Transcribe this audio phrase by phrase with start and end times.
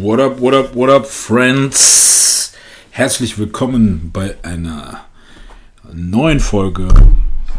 [0.00, 2.52] What up, what up, what up, friends?
[2.90, 5.06] Herzlich willkommen bei einer
[5.92, 6.86] neuen Folge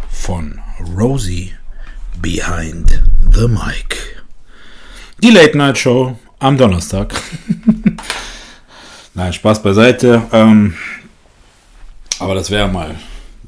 [0.10, 0.58] von
[0.98, 1.54] Rosie
[2.22, 3.04] Behind
[3.34, 3.98] the Mic.
[5.22, 7.14] Die Late Night Show am Donnerstag.
[9.16, 10.22] Nein, Spaß beiseite.
[10.32, 10.76] Ähm,
[12.20, 12.96] aber das wäre mal,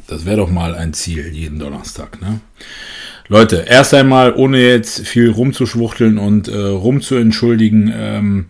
[0.07, 2.41] das wäre doch mal ein Ziel jeden Donnerstag, ne?
[3.31, 8.45] Leute, erst einmal, ohne jetzt viel rumzuschwuchteln und äh, rumzuentschuldigen, ähm,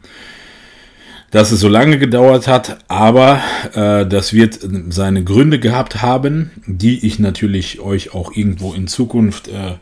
[1.32, 3.42] dass es so lange gedauert hat, aber
[3.74, 9.48] äh, das wird seine Gründe gehabt haben, die ich natürlich euch auch irgendwo in Zukunft
[9.48, 9.76] äh,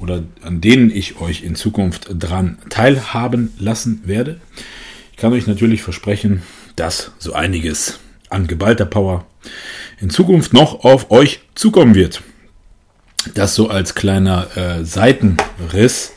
[0.00, 4.40] oder an denen ich euch in Zukunft dran teilhaben lassen werde.
[5.12, 6.42] Ich kann euch natürlich versprechen,
[6.74, 9.26] dass so einiges an geballter Power
[10.00, 12.22] in Zukunft noch auf euch zukommen wird.
[13.34, 16.12] Das so als kleiner äh, Seitenriss.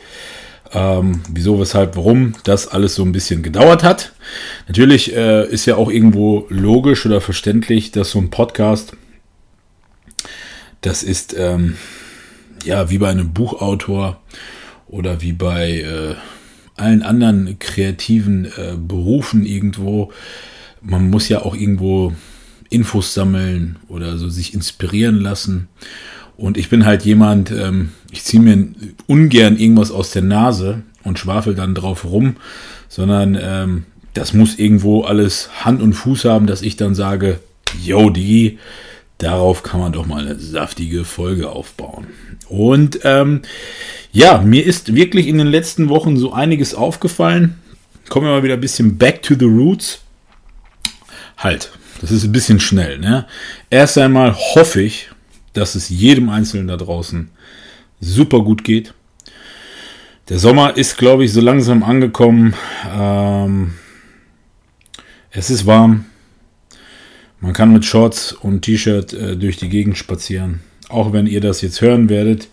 [0.73, 4.13] Ähm, wieso, weshalb, warum das alles so ein bisschen gedauert hat.
[4.67, 8.93] Natürlich äh, ist ja auch irgendwo logisch oder verständlich, dass so ein Podcast,
[10.81, 11.75] das ist ähm,
[12.65, 14.19] ja wie bei einem Buchautor
[14.87, 16.15] oder wie bei äh,
[16.75, 20.11] allen anderen kreativen äh, Berufen irgendwo.
[20.81, 22.13] Man muss ja auch irgendwo
[22.69, 25.67] Infos sammeln oder so sich inspirieren lassen.
[26.37, 28.67] Und ich bin halt jemand, ähm, ich ziehe mir
[29.07, 32.37] ungern irgendwas aus der Nase und schwafel dann drauf rum,
[32.89, 37.39] sondern ähm, das muss irgendwo alles Hand und Fuß haben, dass ich dann sage,
[37.83, 38.59] yo, die,
[39.17, 42.07] darauf kann man doch mal eine saftige Folge aufbauen.
[42.49, 43.41] Und ähm,
[44.11, 47.59] ja, mir ist wirklich in den letzten Wochen so einiges aufgefallen.
[48.09, 50.01] Kommen wir mal wieder ein bisschen back to the roots.
[51.37, 51.71] Halt,
[52.01, 52.99] das ist ein bisschen schnell.
[52.99, 53.25] Ne?
[53.69, 55.09] Erst einmal hoffe ich,
[55.53, 57.29] dass es jedem Einzelnen da draußen
[57.99, 58.93] super gut geht.
[60.29, 62.53] Der Sommer ist, glaube ich, so langsam angekommen.
[62.91, 63.73] Ähm,
[65.31, 66.05] es ist warm.
[67.39, 70.61] Man kann mit Shorts und T-Shirt äh, durch die Gegend spazieren.
[70.87, 72.47] Auch wenn ihr das jetzt hören werdet,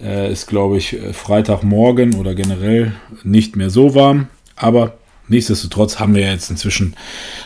[0.00, 2.92] äh, ist, glaube ich, äh, Freitagmorgen oder generell
[3.24, 4.28] nicht mehr so warm.
[4.54, 6.94] Aber nichtsdestotrotz haben wir jetzt inzwischen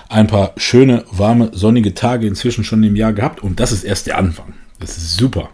[0.09, 3.42] ein paar schöne, warme, sonnige Tage inzwischen schon im Jahr gehabt.
[3.42, 4.54] Und das ist erst der Anfang.
[4.82, 5.50] Das ist super.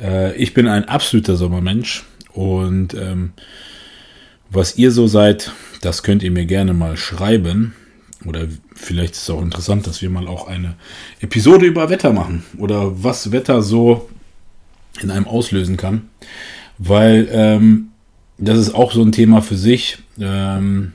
[0.00, 3.32] Äh, ich bin ein absoluter Sommermensch und ähm,
[4.48, 7.74] was ihr so seid, das könnt ihr mir gerne mal schreiben.
[8.24, 10.76] Oder vielleicht ist es auch interessant, dass wir mal auch eine
[11.20, 14.08] Episode über Wetter machen oder was Wetter so
[15.02, 16.08] in einem auslösen kann.
[16.78, 17.88] Weil ähm,
[18.38, 19.98] das ist auch so ein Thema für sich.
[20.18, 20.94] Ähm,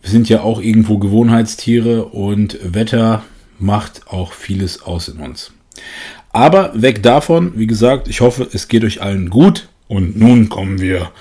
[0.00, 3.22] wir sind ja auch irgendwo Gewohnheitstiere und Wetter
[3.58, 5.52] macht auch vieles aus in uns.
[6.34, 9.68] Aber weg davon, wie gesagt, ich hoffe, es geht euch allen gut.
[9.86, 11.12] Und nun kommen wir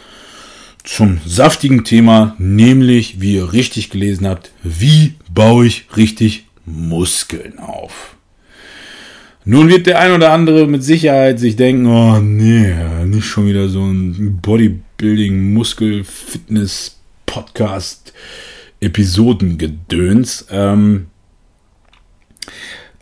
[0.84, 8.16] zum saftigen Thema, nämlich, wie ihr richtig gelesen habt, wie baue ich richtig Muskeln auf?
[9.46, 12.74] Nun wird der ein oder andere mit Sicherheit sich denken, oh nee,
[13.06, 18.14] nicht schon wieder so ein Bodybuilding, Muskel, Fitness, Podcast,
[18.80, 20.48] Episodengedöns.
[20.50, 21.06] Ähm,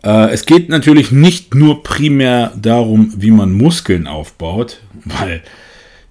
[0.02, 5.42] äh, es geht natürlich nicht nur primär darum, wie man Muskeln aufbaut, weil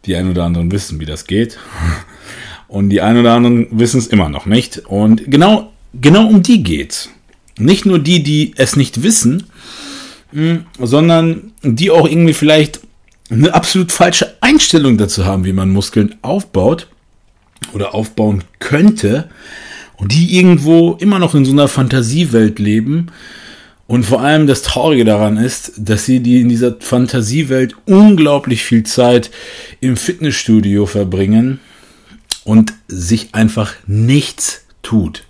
[0.05, 1.59] die ein oder anderen wissen, wie das geht.
[2.67, 4.79] Und die ein oder anderen wissen es immer noch nicht.
[4.79, 7.09] Und genau, genau um die geht's.
[7.57, 9.43] Nicht nur die, die es nicht wissen,
[10.31, 12.79] hm, sondern die auch irgendwie vielleicht
[13.29, 16.87] eine absolut falsche Einstellung dazu haben, wie man Muskeln aufbaut
[17.73, 19.29] oder aufbauen könnte.
[19.97, 23.11] Und die irgendwo immer noch in so einer Fantasiewelt leben,
[23.87, 28.83] und vor allem das Traurige daran ist, dass sie die in dieser Fantasiewelt unglaublich viel
[28.83, 29.31] Zeit
[29.81, 31.59] im Fitnessstudio verbringen
[32.43, 35.25] und sich einfach nichts tut.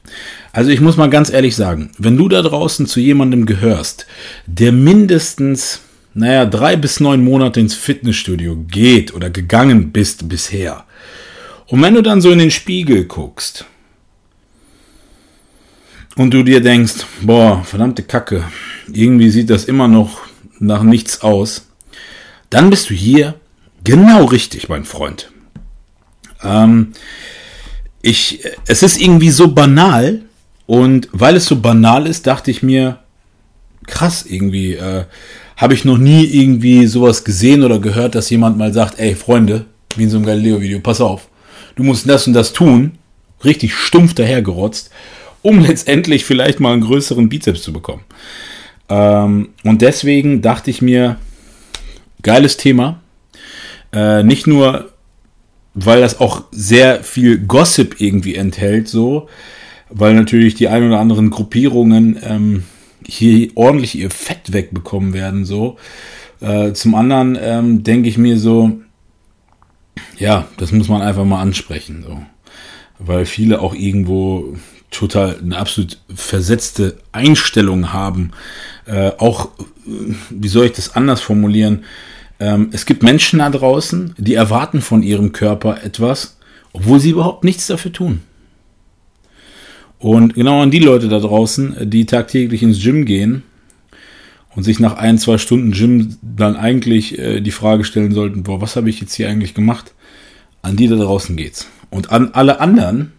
[0.54, 4.06] Also ich muss mal ganz ehrlich sagen, wenn du da draußen zu jemandem gehörst,
[4.46, 5.82] der mindestens,
[6.14, 10.86] naja, drei bis neun Monate ins Fitnessstudio geht oder gegangen bist bisher,
[11.68, 13.66] und wenn du dann so in den Spiegel guckst
[16.16, 18.44] und du dir denkst, boah, verdammte Kacke,
[18.92, 20.22] irgendwie sieht das immer noch
[20.60, 21.68] nach nichts aus,
[22.50, 23.36] dann bist du hier
[23.84, 25.32] genau richtig, mein Freund.
[26.44, 26.94] Ähm,
[28.02, 30.22] ich, es ist irgendwie so banal
[30.66, 33.00] und weil es so banal ist, dachte ich mir,
[33.88, 35.06] krass irgendwie, äh,
[35.56, 39.66] habe ich noch nie irgendwie sowas gesehen oder gehört, dass jemand mal sagt, ey Freunde,
[39.96, 41.28] wie in so einem Galileo-Video, pass auf,
[41.76, 42.94] du musst das und das tun,
[43.44, 44.90] richtig stumpf dahergerotzt,
[45.42, 48.04] um letztendlich vielleicht mal einen größeren Bizeps zu bekommen.
[48.90, 51.18] Ähm, und deswegen dachte ich mir,
[52.22, 53.00] geiles Thema.
[53.94, 54.92] Äh, nicht nur,
[55.74, 59.28] weil das auch sehr viel Gossip irgendwie enthält, so,
[59.90, 62.64] weil natürlich die ein oder anderen Gruppierungen ähm,
[63.06, 65.78] hier ordentlich ihr Fett wegbekommen werden, so.
[66.40, 68.80] Äh, zum anderen ähm, denke ich mir so,
[70.18, 72.22] ja, das muss man einfach mal ansprechen, so.
[73.00, 74.56] Weil viele auch irgendwo
[74.92, 78.32] total eine absolut versetzte Einstellung haben.
[78.86, 79.50] Äh, auch,
[80.30, 81.86] wie soll ich das anders formulieren?
[82.40, 86.38] Ähm, es gibt Menschen da draußen, die erwarten von ihrem Körper etwas,
[86.74, 88.22] obwohl sie überhaupt nichts dafür tun.
[89.98, 93.44] Und genau an die Leute da draußen, die tagtäglich ins Gym gehen
[94.56, 98.62] und sich nach ein, zwei Stunden Gym dann eigentlich äh, die Frage stellen sollten, boah,
[98.62, 99.94] was habe ich jetzt hier eigentlich gemacht?
[100.64, 101.68] An die da draußen geht's.
[101.92, 103.14] Und an alle anderen,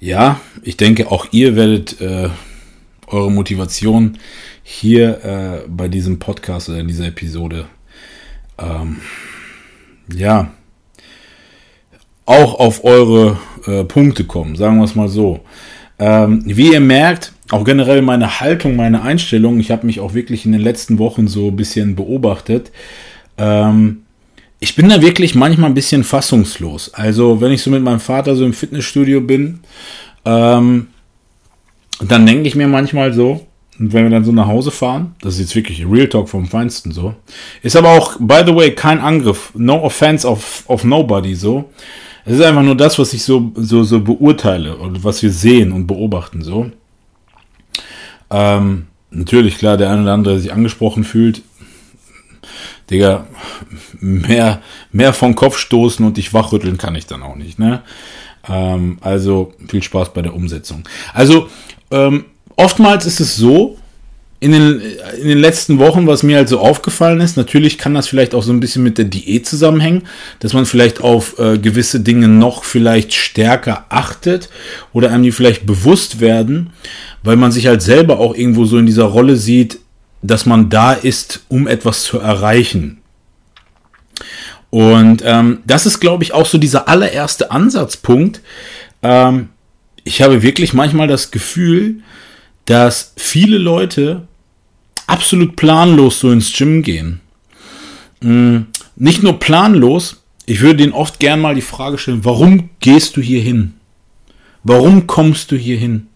[0.00, 2.28] ja, ich denke, auch ihr werdet äh,
[3.06, 4.18] eure Motivation
[4.62, 7.66] hier äh, bei diesem Podcast oder in dieser Episode
[8.58, 9.00] ähm,
[10.14, 10.50] ja
[12.26, 15.40] auch auf eure äh, Punkte kommen, sagen wir es mal so.
[15.98, 20.44] Ähm, wie ihr merkt, auch generell meine Haltung, meine Einstellung, ich habe mich auch wirklich
[20.44, 22.70] in den letzten Wochen so ein bisschen beobachtet.
[23.38, 24.02] Ähm,
[24.60, 26.92] ich bin da wirklich manchmal ein bisschen fassungslos.
[26.94, 29.60] Also, wenn ich so mit meinem Vater so im Fitnessstudio bin,
[30.24, 30.88] ähm,
[32.00, 33.46] dann denke ich mir manchmal so,
[33.78, 36.46] und wenn wir dann so nach Hause fahren, das ist jetzt wirklich Real Talk vom
[36.46, 37.14] Feinsten so,
[37.62, 41.70] ist aber auch, by the way, kein Angriff, no offense of, of nobody so.
[42.24, 45.72] Es ist einfach nur das, was ich so, so, so beurteile und was wir sehen
[45.72, 46.70] und beobachten so.
[48.30, 51.42] Ähm, natürlich, klar, der eine oder andere, der sich angesprochen fühlt,
[52.90, 53.26] Digga,
[54.00, 54.62] mehr,
[54.92, 57.82] mehr vom Kopf stoßen und dich wachrütteln kann ich dann auch nicht, ne?
[58.48, 60.84] Ähm, also viel Spaß bei der Umsetzung.
[61.12, 61.48] Also
[61.90, 62.24] ähm,
[62.56, 63.78] oftmals ist es so,
[64.40, 64.80] in den,
[65.20, 68.42] in den letzten Wochen, was mir halt so aufgefallen ist, natürlich kann das vielleicht auch
[68.44, 70.02] so ein bisschen mit der Diät zusammenhängen,
[70.38, 74.48] dass man vielleicht auf äh, gewisse Dinge noch vielleicht stärker achtet
[74.92, 76.70] oder einem die vielleicht bewusst werden,
[77.24, 79.80] weil man sich halt selber auch irgendwo so in dieser Rolle sieht,
[80.22, 82.98] dass man da ist, um etwas zu erreichen.
[84.70, 88.42] Und ähm, das ist, glaube ich, auch so dieser allererste Ansatzpunkt.
[89.02, 89.48] Ähm,
[90.04, 92.02] ich habe wirklich manchmal das Gefühl,
[92.66, 94.26] dass viele Leute
[95.06, 97.20] absolut planlos so ins Gym gehen.
[98.20, 98.66] Mhm.
[98.96, 103.20] Nicht nur planlos, ich würde denen oft gern mal die Frage stellen, warum gehst du
[103.20, 103.74] hier hin?
[104.64, 106.08] Warum kommst du hier hin?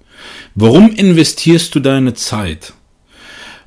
[0.54, 2.74] Warum investierst du deine Zeit?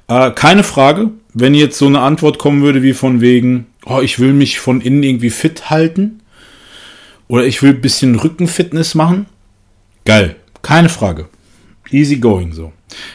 [0.08, 4.20] Äh, keine Frage, wenn jetzt so eine Antwort kommen würde wie von wegen, oh, ich
[4.20, 6.22] will mich von innen irgendwie fit halten
[7.28, 9.26] oder ich will ein bisschen Rückenfitness machen.
[10.06, 11.28] Geil, keine Frage.
[11.90, 12.72] Easy going so.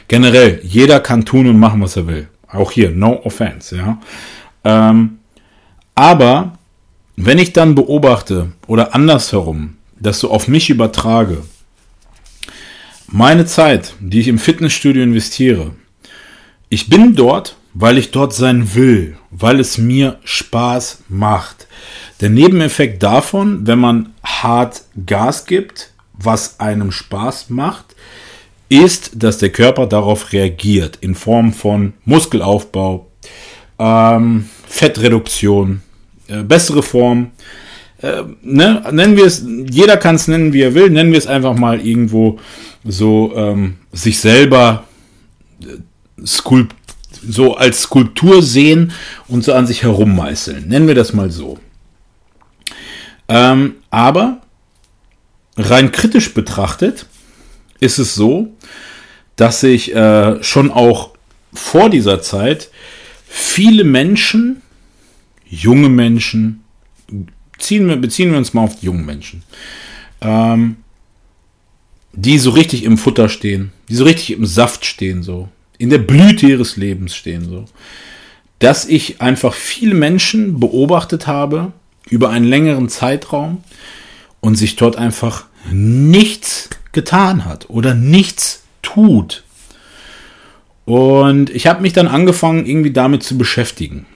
[0.09, 2.29] Generell, jeder kann tun und machen, was er will.
[2.49, 4.01] Auch hier, no offense, ja.
[4.65, 5.19] Ähm,
[5.95, 6.59] aber
[7.17, 11.43] wenn ich dann beobachte oder andersherum, das so auf mich übertrage,
[13.07, 15.73] meine Zeit, die ich im Fitnessstudio investiere,
[16.71, 21.67] ich bin dort, weil ich dort sein will, weil es mir Spaß macht.
[22.21, 27.97] Der Nebeneffekt davon, wenn man hart Gas gibt, was einem Spaß macht,
[28.69, 33.11] ist, dass der Körper darauf reagiert in Form von Muskelaufbau,
[33.79, 35.83] ähm, Fettreduktion,
[36.29, 37.33] äh, bessere Form.
[38.01, 38.85] Äh, ne?
[38.93, 41.85] Nennen wir es, jeder kann es nennen, wie er will, nennen wir es einfach mal
[41.85, 42.39] irgendwo
[42.85, 44.85] so ähm, sich selber
[46.27, 46.77] skulpt,
[47.27, 48.93] so als Skulptur sehen
[49.29, 50.69] und so an sich herummeißeln.
[50.69, 51.59] Nennen wir das mal so.
[53.29, 54.41] Ähm, aber
[55.57, 57.07] rein kritisch betrachtet
[57.79, 58.53] ist es so,
[59.37, 61.11] dass sich äh, schon auch
[61.53, 62.71] vor dieser Zeit
[63.27, 64.63] viele Menschen,
[65.47, 66.65] junge Menschen,
[67.59, 69.43] ziehen wir, beziehen wir uns mal auf die jungen Menschen,
[70.21, 70.77] ähm,
[72.13, 75.49] die so richtig im Futter stehen, die so richtig im Saft stehen, so
[75.81, 77.65] in der Blüte ihres Lebens stehen, so,
[78.59, 81.73] dass ich einfach viele Menschen beobachtet habe
[82.09, 83.63] über einen längeren Zeitraum
[84.41, 89.45] und sich dort einfach nichts getan hat oder nichts tut.
[90.85, 94.07] Und ich habe mich dann angefangen, irgendwie damit zu beschäftigen.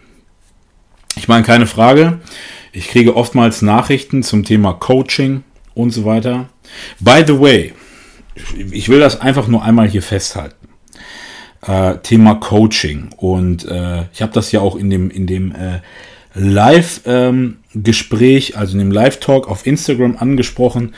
[1.16, 2.20] Ich meine, keine Frage,
[2.72, 5.44] ich kriege oftmals Nachrichten zum Thema Coaching,
[5.74, 6.48] und so weiter.
[7.00, 7.74] By the way,
[8.70, 10.68] ich will das einfach nur einmal hier festhalten.
[11.66, 13.08] Äh, Thema Coaching.
[13.16, 15.80] Und äh, ich habe das ja auch in dem, in dem äh,
[16.34, 20.94] Live-Gespräch, ähm, also in dem Live-Talk auf Instagram angesprochen.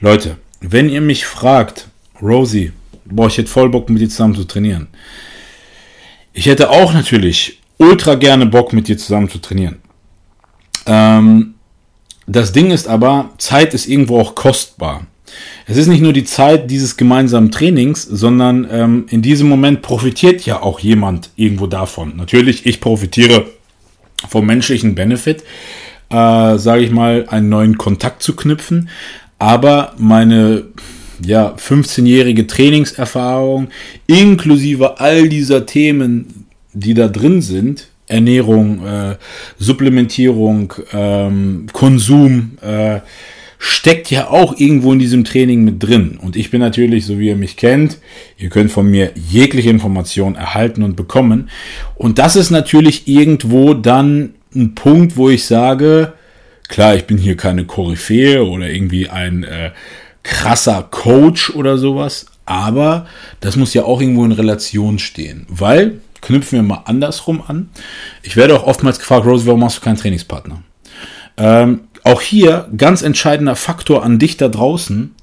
[0.00, 1.86] Leute, wenn ihr mich fragt,
[2.20, 2.72] Rosie,
[3.04, 4.88] boah, ich hätte voll Bock mit dir zusammen zu trainieren.
[6.32, 9.76] Ich hätte auch natürlich ultra gerne Bock mit dir zusammen zu trainieren.
[10.86, 11.54] Ähm,
[12.26, 15.06] das Ding ist aber, Zeit ist irgendwo auch kostbar.
[15.66, 20.44] Es ist nicht nur die Zeit dieses gemeinsamen Trainings, sondern ähm, in diesem Moment profitiert
[20.46, 22.16] ja auch jemand irgendwo davon.
[22.16, 23.46] Natürlich, ich profitiere
[24.28, 25.42] vom menschlichen Benefit,
[26.10, 28.88] äh, sage ich mal, einen neuen Kontakt zu knüpfen.
[29.38, 30.64] Aber meine
[31.24, 33.68] ja, 15-jährige Trainingserfahrung
[34.06, 39.16] inklusive all dieser Themen, die da drin sind, Ernährung, äh,
[39.58, 43.00] Supplementierung, ähm, Konsum, äh,
[43.58, 46.18] steckt ja auch irgendwo in diesem Training mit drin.
[46.20, 47.98] Und ich bin natürlich, so wie ihr mich kennt,
[48.36, 51.50] ihr könnt von mir jegliche Informationen erhalten und bekommen.
[51.96, 56.12] Und das ist natürlich irgendwo dann ein Punkt, wo ich sage,
[56.68, 59.72] klar, ich bin hier keine Koryphäe oder irgendwie ein äh,
[60.22, 63.06] krasser Coach oder sowas, aber
[63.40, 67.70] das muss ja auch irgendwo in Relation stehen, weil knüpfen wir mal andersrum an.
[68.22, 70.62] Ich werde auch oftmals gefragt, Rose, warum machst du keinen Trainingspartner?
[71.36, 75.14] Ähm, auch hier ganz entscheidender Faktor an dich da draußen.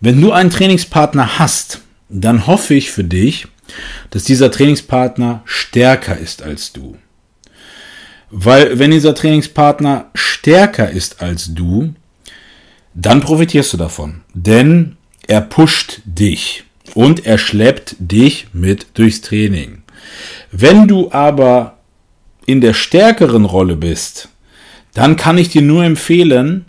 [0.00, 3.46] Wenn du einen Trainingspartner hast, dann hoffe ich für dich,
[4.10, 6.96] dass dieser Trainingspartner stärker ist als du.
[8.30, 11.94] Weil wenn dieser Trainingspartner stärker ist als du,
[12.94, 14.22] dann profitierst du davon.
[14.34, 14.96] Denn
[15.28, 16.64] er pusht dich
[16.94, 19.82] und er schleppt dich mit durchs Training.
[20.50, 21.78] Wenn du aber
[22.44, 24.28] in der stärkeren Rolle bist,
[24.94, 26.64] dann kann ich dir nur empfehlen,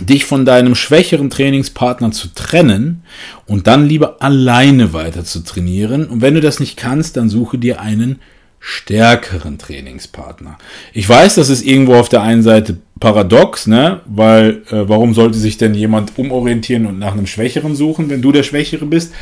[0.00, 3.02] dich von deinem schwächeren Trainingspartner zu trennen
[3.46, 6.06] und dann lieber alleine weiter zu trainieren.
[6.06, 8.20] Und wenn du das nicht kannst, dann suche dir einen
[8.58, 10.56] stärkeren Trainingspartner.
[10.92, 14.00] Ich weiß, das ist irgendwo auf der einen Seite paradox, ne?
[14.06, 18.30] Weil äh, warum sollte sich denn jemand umorientieren und nach einem Schwächeren suchen, wenn du
[18.30, 19.12] der Schwächere bist?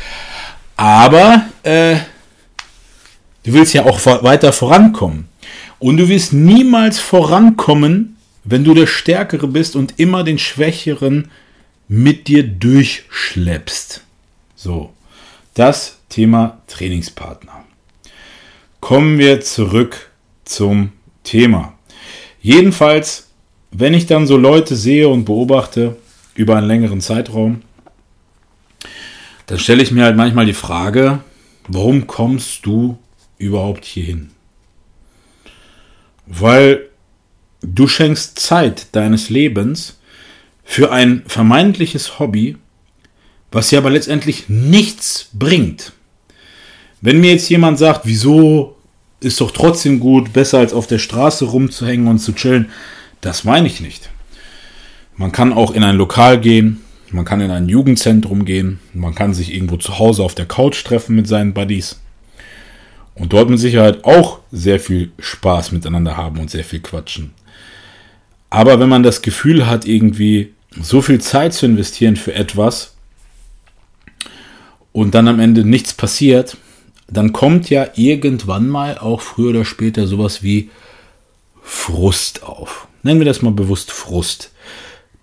[0.77, 1.95] Aber äh,
[3.43, 5.30] du willst ja auch weiter vorankommen.
[5.81, 11.31] Und du wirst niemals vorankommen, wenn du der Stärkere bist und immer den Schwächeren
[11.87, 14.03] mit dir durchschleppst.
[14.55, 14.93] So,
[15.55, 17.65] das Thema Trainingspartner.
[18.79, 20.11] Kommen wir zurück
[20.45, 20.91] zum
[21.23, 21.73] Thema.
[22.43, 23.29] Jedenfalls,
[23.71, 25.97] wenn ich dann so Leute sehe und beobachte
[26.35, 27.63] über einen längeren Zeitraum,
[29.47, 31.21] dann stelle ich mir halt manchmal die Frage,
[31.67, 32.99] warum kommst du
[33.39, 34.29] überhaupt hierhin?
[36.31, 36.87] Weil
[37.61, 39.99] du schenkst Zeit deines Lebens
[40.63, 42.57] für ein vermeintliches Hobby,
[43.51, 45.91] was dir aber letztendlich nichts bringt.
[47.01, 48.77] Wenn mir jetzt jemand sagt, wieso
[49.19, 52.69] ist doch trotzdem gut, besser als auf der Straße rumzuhängen und zu chillen,
[53.19, 54.09] das meine ich nicht.
[55.17, 56.79] Man kann auch in ein Lokal gehen,
[57.11, 60.83] man kann in ein Jugendzentrum gehen, man kann sich irgendwo zu Hause auf der Couch
[60.85, 62.00] treffen mit seinen Buddies
[63.15, 67.33] und dort mit Sicherheit auch sehr viel Spaß miteinander haben und sehr viel quatschen.
[68.49, 72.95] Aber wenn man das Gefühl hat, irgendwie so viel Zeit zu investieren für etwas
[74.91, 76.57] und dann am Ende nichts passiert,
[77.09, 80.69] dann kommt ja irgendwann mal auch früher oder später sowas wie
[81.61, 82.87] Frust auf.
[83.03, 84.51] Nennen wir das mal bewusst Frust.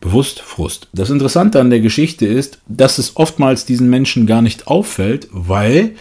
[0.00, 0.88] Bewusst Frust.
[0.92, 5.96] Das Interessante an der Geschichte ist, dass es oftmals diesen Menschen gar nicht auffällt, weil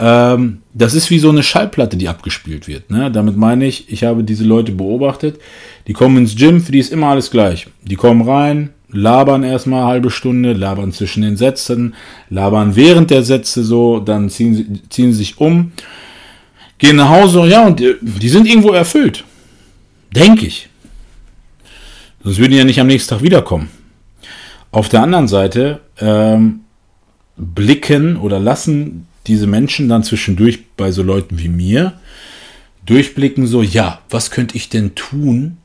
[0.00, 2.90] ähm, das ist wie so eine Schallplatte, die abgespielt wird.
[2.90, 3.10] Ne?
[3.10, 5.38] Damit meine ich, ich habe diese Leute beobachtet,
[5.86, 7.66] die kommen ins Gym, für die ist immer alles gleich.
[7.82, 11.94] Die kommen rein, labern erstmal eine halbe Stunde, labern zwischen den Sätzen,
[12.30, 15.72] labern während der Sätze so, dann ziehen sie, ziehen sich um,
[16.78, 19.24] gehen nach Hause, ja, und die, die sind irgendwo erfüllt.
[20.16, 20.70] Denke ich.
[22.24, 23.68] Sonst würden die ja nicht am nächsten Tag wiederkommen.
[24.72, 26.60] Auf der anderen Seite ähm,
[27.36, 31.98] blicken oder lassen diese Menschen dann zwischendurch bei so Leuten wie mir
[32.84, 35.58] durchblicken, so, ja, was könnte ich denn tun,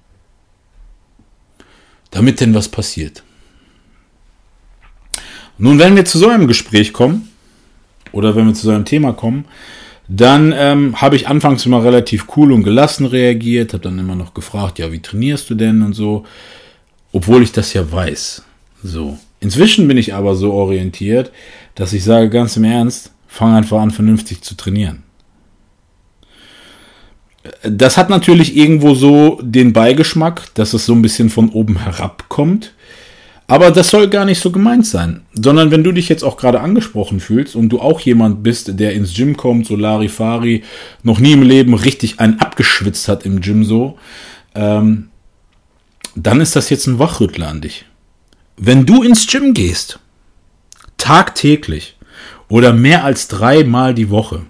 [2.12, 3.24] damit denn was passiert?
[5.58, 7.30] Nun, wenn wir zu so einem Gespräch kommen,
[8.12, 9.46] oder wenn wir zu so einem Thema kommen,
[10.08, 14.36] dann ähm, habe ich anfangs immer relativ cool und gelassen reagiert, habe dann immer noch
[14.36, 16.26] gefragt, ja, wie trainierst du denn und so,
[17.12, 18.44] obwohl ich das ja weiß.
[18.84, 19.18] So.
[19.40, 21.32] Inzwischen bin ich aber so orientiert,
[21.74, 25.04] dass ich sage ganz im Ernst, fang einfach an, vernünftig zu trainieren.
[27.64, 32.30] Das hat natürlich irgendwo so den Beigeschmack, dass es so ein bisschen von oben herab
[32.30, 32.74] kommt.
[33.48, 36.62] Aber das soll gar nicht so gemeint sein, sondern wenn du dich jetzt auch gerade
[36.62, 40.64] angesprochen fühlst und du auch jemand bist, der ins Gym kommt, so Larifari,
[41.04, 44.00] noch nie im Leben richtig einen abgeschwitzt hat im Gym so,
[44.56, 45.10] ähm,
[46.16, 47.86] dann ist das jetzt ein Wachrüttler an dich.
[48.56, 50.00] Wenn du ins Gym gehst,
[50.98, 51.95] tagtäglich
[52.50, 54.42] oder mehr als dreimal die Woche,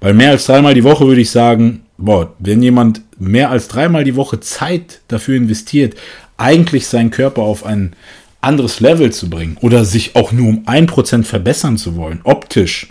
[0.00, 4.04] weil mehr als dreimal die Woche würde ich sagen, boah, wenn jemand mehr als dreimal
[4.04, 5.94] die Woche Zeit dafür investiert,
[6.36, 7.94] eigentlich seinen Körper auf ein
[8.40, 12.88] anderes Level zu bringen oder sich auch nur um ein Prozent verbessern zu wollen, optisch,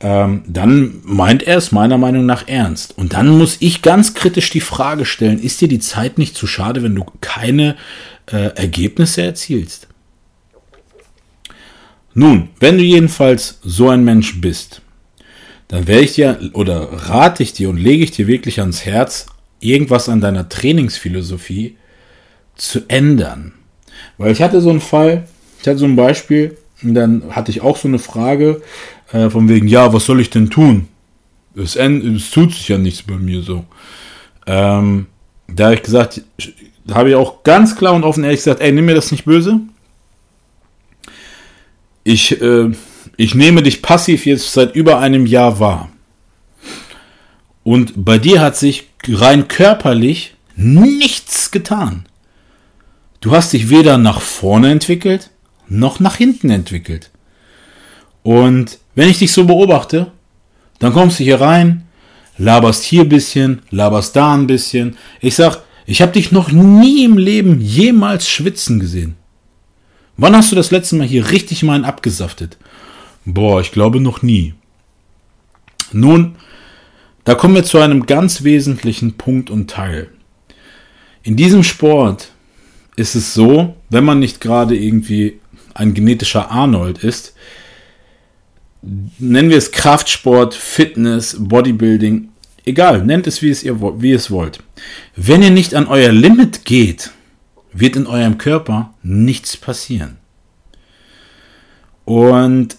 [0.00, 2.96] ähm, dann meint er es meiner Meinung nach ernst.
[2.96, 6.46] Und dann muss ich ganz kritisch die Frage stellen, ist dir die Zeit nicht zu
[6.46, 7.76] schade, wenn du keine
[8.30, 9.88] äh, Ergebnisse erzielst?
[12.18, 14.80] Nun, wenn du jedenfalls so ein Mensch bist,
[15.68, 19.26] dann werde ich dir oder rate ich dir und lege ich dir wirklich ans Herz,
[19.60, 21.76] irgendwas an deiner Trainingsphilosophie
[22.54, 23.52] zu ändern.
[24.16, 25.28] Weil ich hatte so einen Fall,
[25.60, 28.62] ich hatte so ein Beispiel, und dann hatte ich auch so eine Frage
[29.12, 30.88] äh, von wegen, ja, was soll ich denn tun?
[31.54, 33.66] Es, es tut sich ja nichts bei mir so.
[34.46, 35.06] Ähm,
[35.48, 36.22] da habe ich gesagt,
[36.90, 39.60] habe ich auch ganz klar und offen ehrlich gesagt, ey, nimm mir das nicht böse.
[42.08, 42.70] Ich, äh,
[43.16, 45.88] ich nehme dich passiv jetzt seit über einem Jahr wahr.
[47.64, 52.06] Und bei dir hat sich rein körperlich nichts getan.
[53.20, 55.30] Du hast dich weder nach vorne entwickelt,
[55.66, 57.10] noch nach hinten entwickelt.
[58.22, 60.12] Und wenn ich dich so beobachte,
[60.78, 61.88] dann kommst du hier rein,
[62.38, 64.96] laberst hier ein bisschen, laberst da ein bisschen.
[65.20, 69.16] Ich sag, ich habe dich noch nie im Leben jemals schwitzen gesehen.
[70.16, 72.56] Wann hast du das letzte Mal hier richtig mal einen abgesaftet?
[73.24, 74.54] Boah, ich glaube noch nie.
[75.92, 76.36] Nun,
[77.24, 80.08] da kommen wir zu einem ganz wesentlichen Punkt und Teil.
[81.22, 82.30] In diesem Sport
[82.94, 85.38] ist es so, wenn man nicht gerade irgendwie
[85.74, 87.34] ein genetischer Arnold ist,
[89.18, 92.28] nennen wir es Kraftsport, Fitness, Bodybuilding,
[92.64, 94.60] egal, nennt es wie es ihr wie es wollt.
[95.14, 97.10] Wenn ihr nicht an euer Limit geht,
[97.78, 100.18] wird in eurem Körper nichts passieren.
[102.04, 102.76] Und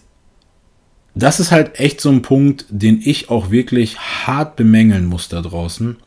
[1.16, 5.42] das ist halt echt so ein Punkt, den ich auch wirklich hart bemängeln muss da
[5.42, 5.98] draußen.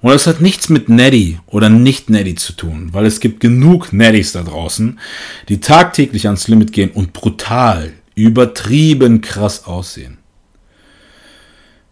[0.00, 3.92] Und das hat nichts mit Neddy oder nicht Neddy zu tun, weil es gibt genug
[3.92, 4.98] Neddys da draußen,
[5.48, 10.18] die tagtäglich ans Limit gehen und brutal, übertrieben krass aussehen.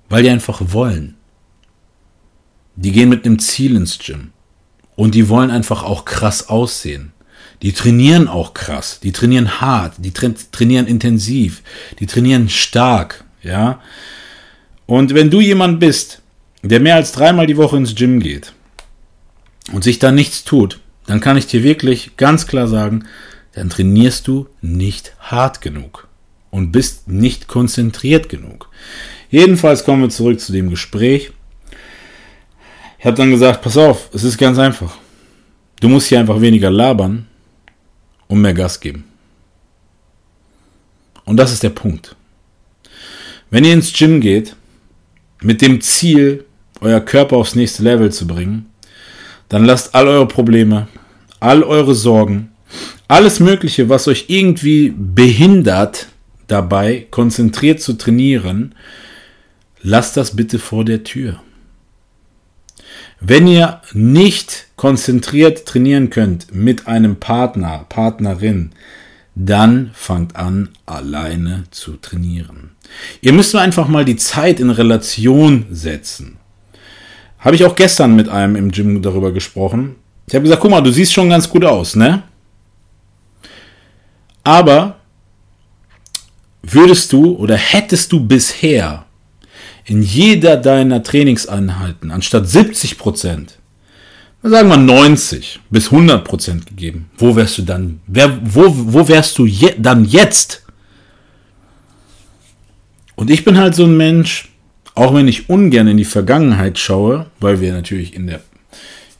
[0.08, 1.16] Weil die einfach wollen.
[2.76, 4.30] Die gehen mit einem Ziel ins Gym.
[4.98, 7.12] Und die wollen einfach auch krass aussehen.
[7.62, 11.62] Die trainieren auch krass, die trainieren hart, die tra trainieren intensiv,
[12.00, 13.80] die trainieren stark, ja.
[14.86, 16.20] Und wenn du jemand bist,
[16.64, 18.52] der mehr als dreimal die Woche ins Gym geht
[19.72, 23.04] und sich da nichts tut, dann kann ich dir wirklich ganz klar sagen,
[23.52, 26.08] dann trainierst du nicht hart genug
[26.50, 28.68] und bist nicht konzentriert genug.
[29.30, 31.30] Jedenfalls kommen wir zurück zu dem Gespräch.
[32.98, 34.98] Ich habe dann gesagt, pass auf, es ist ganz einfach.
[35.80, 37.26] Du musst hier einfach weniger labern
[38.26, 39.04] und mehr Gas geben.
[41.24, 42.16] Und das ist der Punkt.
[43.50, 44.56] Wenn ihr ins Gym geht,
[45.40, 46.44] mit dem Ziel,
[46.80, 48.66] euer Körper aufs nächste Level zu bringen,
[49.48, 50.88] dann lasst all eure Probleme,
[51.38, 52.50] all eure Sorgen,
[53.06, 56.08] alles Mögliche, was euch irgendwie behindert,
[56.48, 58.74] dabei konzentriert zu trainieren,
[59.82, 61.40] lasst das bitte vor der Tür.
[63.20, 68.70] Wenn ihr nicht konzentriert trainieren könnt mit einem Partner, Partnerin,
[69.34, 72.70] dann fangt an, alleine zu trainieren.
[73.20, 76.38] Ihr müsst einfach mal die Zeit in Relation setzen.
[77.38, 79.96] Habe ich auch gestern mit einem im Gym darüber gesprochen.
[80.26, 82.22] Ich habe gesagt, guck mal, du siehst schon ganz gut aus, ne?
[84.44, 84.96] Aber
[86.62, 89.04] würdest du oder hättest du bisher
[89.88, 93.58] in jeder deiner Trainingseinheiten anstatt 70 Prozent,
[94.42, 99.38] sagen wir 90 bis 100 Prozent gegeben, wo wärst du dann, wer, wo, wo wärst
[99.38, 100.62] du je, dann jetzt?
[103.14, 104.50] Und ich bin halt so ein Mensch,
[104.94, 108.42] auch wenn ich ungern in die Vergangenheit schaue, weil wir natürlich in der,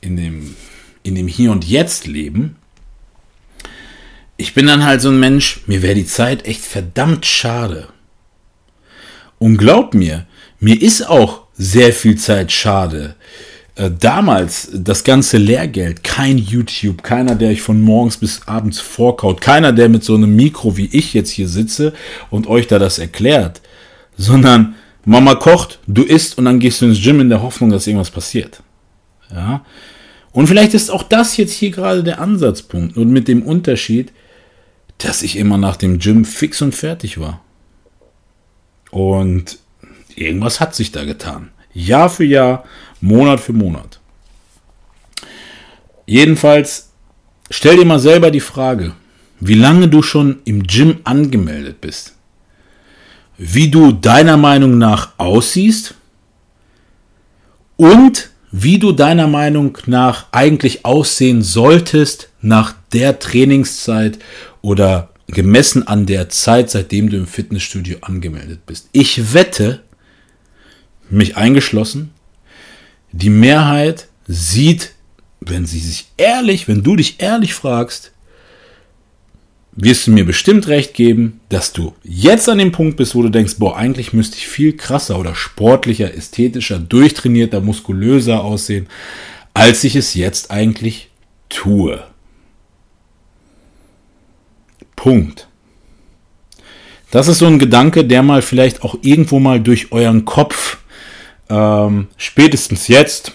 [0.02, 0.54] in dem,
[1.02, 2.57] in dem Hier und Jetzt leben,
[4.37, 7.88] ich bin dann halt so ein Mensch, mir wäre die Zeit echt verdammt schade.
[9.38, 10.26] Und glaub mir,
[10.61, 13.14] mir ist auch sehr viel Zeit schade.
[13.79, 19.40] Äh, damals das ganze Lehrgeld, kein YouTube, keiner, der euch von morgens bis abends vorkaut,
[19.40, 21.92] keiner, der mit so einem Mikro wie ich jetzt hier sitze
[22.31, 23.61] und euch da das erklärt,
[24.16, 27.87] sondern Mama kocht, du isst und dann gehst du ins Gym in der Hoffnung, dass
[27.87, 28.62] irgendwas passiert.
[29.33, 29.64] Ja.
[30.33, 34.12] Und vielleicht ist auch das jetzt hier gerade der Ansatzpunkt und mit dem Unterschied,
[34.99, 37.40] dass ich immer nach dem Gym fix und fertig war.
[38.90, 39.59] Und
[40.20, 41.50] irgendwas hat sich da getan.
[41.72, 42.64] Jahr für Jahr,
[43.00, 44.00] Monat für Monat.
[46.07, 46.90] Jedenfalls,
[47.50, 48.92] stell dir mal selber die Frage,
[49.40, 52.14] wie lange du schon im Gym angemeldet bist.
[53.37, 55.94] Wie du deiner Meinung nach aussiehst
[57.76, 64.18] und wie du deiner Meinung nach eigentlich aussehen solltest nach der Trainingszeit
[64.62, 68.88] oder gemessen an der Zeit, seitdem du im Fitnessstudio angemeldet bist.
[68.92, 69.83] Ich wette,
[71.11, 72.11] mich eingeschlossen,
[73.12, 74.92] die Mehrheit sieht,
[75.40, 78.12] wenn sie sich ehrlich, wenn du dich ehrlich fragst,
[79.73, 83.29] wirst du mir bestimmt recht geben, dass du jetzt an dem Punkt bist, wo du
[83.29, 88.88] denkst, boah, eigentlich müsste ich viel krasser oder sportlicher, ästhetischer, durchtrainierter, muskulöser aussehen,
[89.55, 91.11] als ich es jetzt eigentlich
[91.49, 92.03] tue.
[94.97, 95.47] Punkt.
[97.12, 100.79] Das ist so ein Gedanke, der mal vielleicht auch irgendwo mal durch euren Kopf
[101.49, 103.33] ähm, spätestens jetzt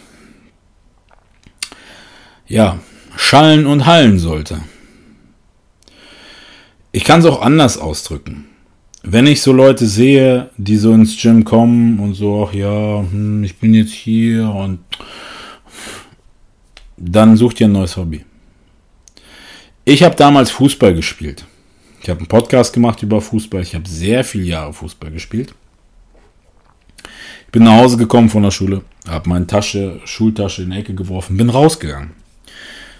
[2.47, 2.79] ja
[3.15, 4.61] schallen und hallen sollte.
[6.91, 8.45] Ich kann es auch anders ausdrücken.
[9.01, 13.43] Wenn ich so Leute sehe, die so ins Gym kommen und so, ach ja, hm,
[13.43, 14.79] ich bin jetzt hier und
[16.97, 18.23] dann sucht ihr ein neues Hobby.
[19.85, 21.45] Ich habe damals Fußball gespielt.
[22.01, 23.61] Ich habe einen Podcast gemacht über Fußball.
[23.61, 25.53] Ich habe sehr viele Jahre Fußball gespielt.
[27.53, 31.37] Bin nach Hause gekommen von der Schule, habe meine Tasche, Schultasche in die Ecke geworfen,
[31.37, 32.11] bin rausgegangen.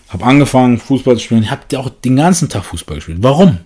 [0.10, 1.50] Habe angefangen Fußball zu spielen.
[1.50, 3.18] Habe auch den ganzen Tag Fußball gespielt.
[3.22, 3.58] Warum?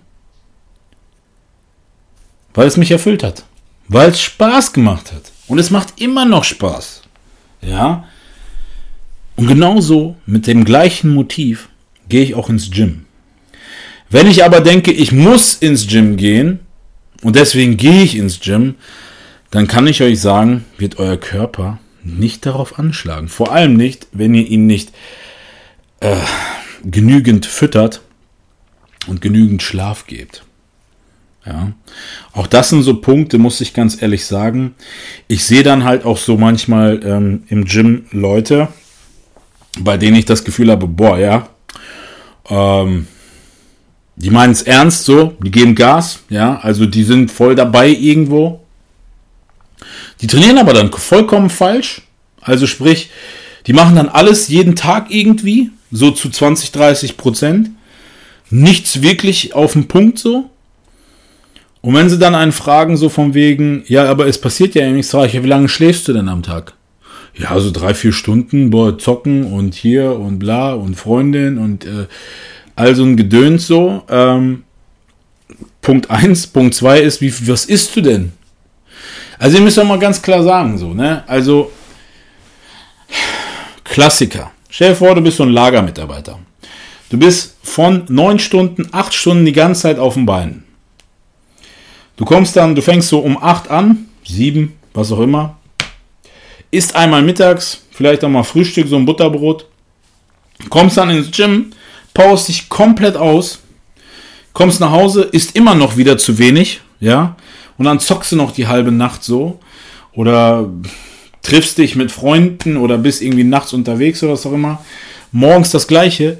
[2.54, 3.44] Weil es mich erfüllt hat.
[3.86, 5.30] Weil es Spaß gemacht hat.
[5.46, 7.02] Und es macht immer noch Spaß.
[7.60, 8.04] Ja.
[9.36, 11.68] Und genauso mit dem gleichen Motiv
[12.08, 13.04] gehe ich auch ins Gym.
[14.08, 16.60] Wenn ich aber denke, ich muss ins Gym gehen
[17.22, 18.76] und deswegen gehe ich ins Gym,
[19.50, 23.28] dann kann ich euch sagen, wird euer Körper nicht darauf anschlagen.
[23.28, 24.92] Vor allem nicht, wenn ihr ihn nicht
[26.00, 26.16] äh,
[26.84, 28.02] genügend füttert
[29.06, 30.44] und genügend Schlaf gebt.
[31.46, 31.72] Ja.
[32.32, 34.74] Auch das sind so Punkte, muss ich ganz ehrlich sagen.
[35.28, 38.68] Ich sehe dann halt auch so manchmal ähm, im Gym Leute,
[39.80, 41.48] bei denen ich das Gefühl habe, boah, ja,
[42.50, 43.06] ähm,
[44.16, 48.64] die meinen es ernst so, die geben Gas, ja, also die sind voll dabei irgendwo.
[50.20, 52.02] Die trainieren aber dann vollkommen falsch.
[52.40, 53.10] Also sprich,
[53.66, 57.70] die machen dann alles jeden Tag irgendwie, so zu 20, 30 Prozent.
[58.50, 60.50] Nichts wirklich auf den Punkt so.
[61.80, 65.10] Und wenn sie dann einen fragen, so von wegen, ja, aber es passiert ja nichts,
[65.10, 66.74] sage ich, wie lange schläfst du denn am Tag?
[67.36, 72.06] Ja, so drei, vier Stunden, boah, zocken und hier und bla und Freundin und äh,
[72.74, 74.02] all so ein Gedöns so.
[74.08, 74.64] Ähm,
[75.80, 78.32] Punkt eins, Punkt zwei ist, wie, was isst du denn?
[79.38, 81.22] Also ihr müsst doch mal ganz klar sagen, so, ne?
[81.26, 81.70] Also,
[83.84, 84.50] Klassiker.
[84.68, 86.38] Stell dir vor, du bist so ein Lagermitarbeiter.
[87.10, 90.64] Du bist von neun Stunden, acht Stunden die ganze Zeit auf dem Bein.
[92.16, 95.56] Du kommst dann, du fängst so um 8 an, 7, was auch immer.
[96.70, 99.66] Isst einmal mittags, vielleicht auch mal Frühstück, so ein Butterbrot.
[100.68, 101.72] Kommst dann ins Gym,
[102.12, 103.60] powerst dich komplett aus.
[104.52, 107.36] Kommst nach Hause, isst immer noch wieder zu wenig, ja.
[107.78, 109.60] Und dann zockst du noch die halbe Nacht so.
[110.12, 110.68] Oder
[111.42, 114.84] triffst dich mit Freunden oder bist irgendwie nachts unterwegs oder was auch immer.
[115.32, 116.38] Morgens das gleiche.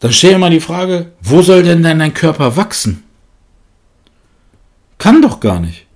[0.00, 3.04] Dann dir mal die Frage, wo soll denn dein Körper wachsen?
[4.98, 5.86] Kann doch gar nicht.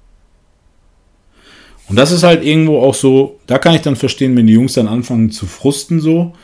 [1.88, 4.74] Und das ist halt irgendwo auch so, da kann ich dann verstehen, wenn die Jungs
[4.74, 6.34] dann anfangen zu frusten so.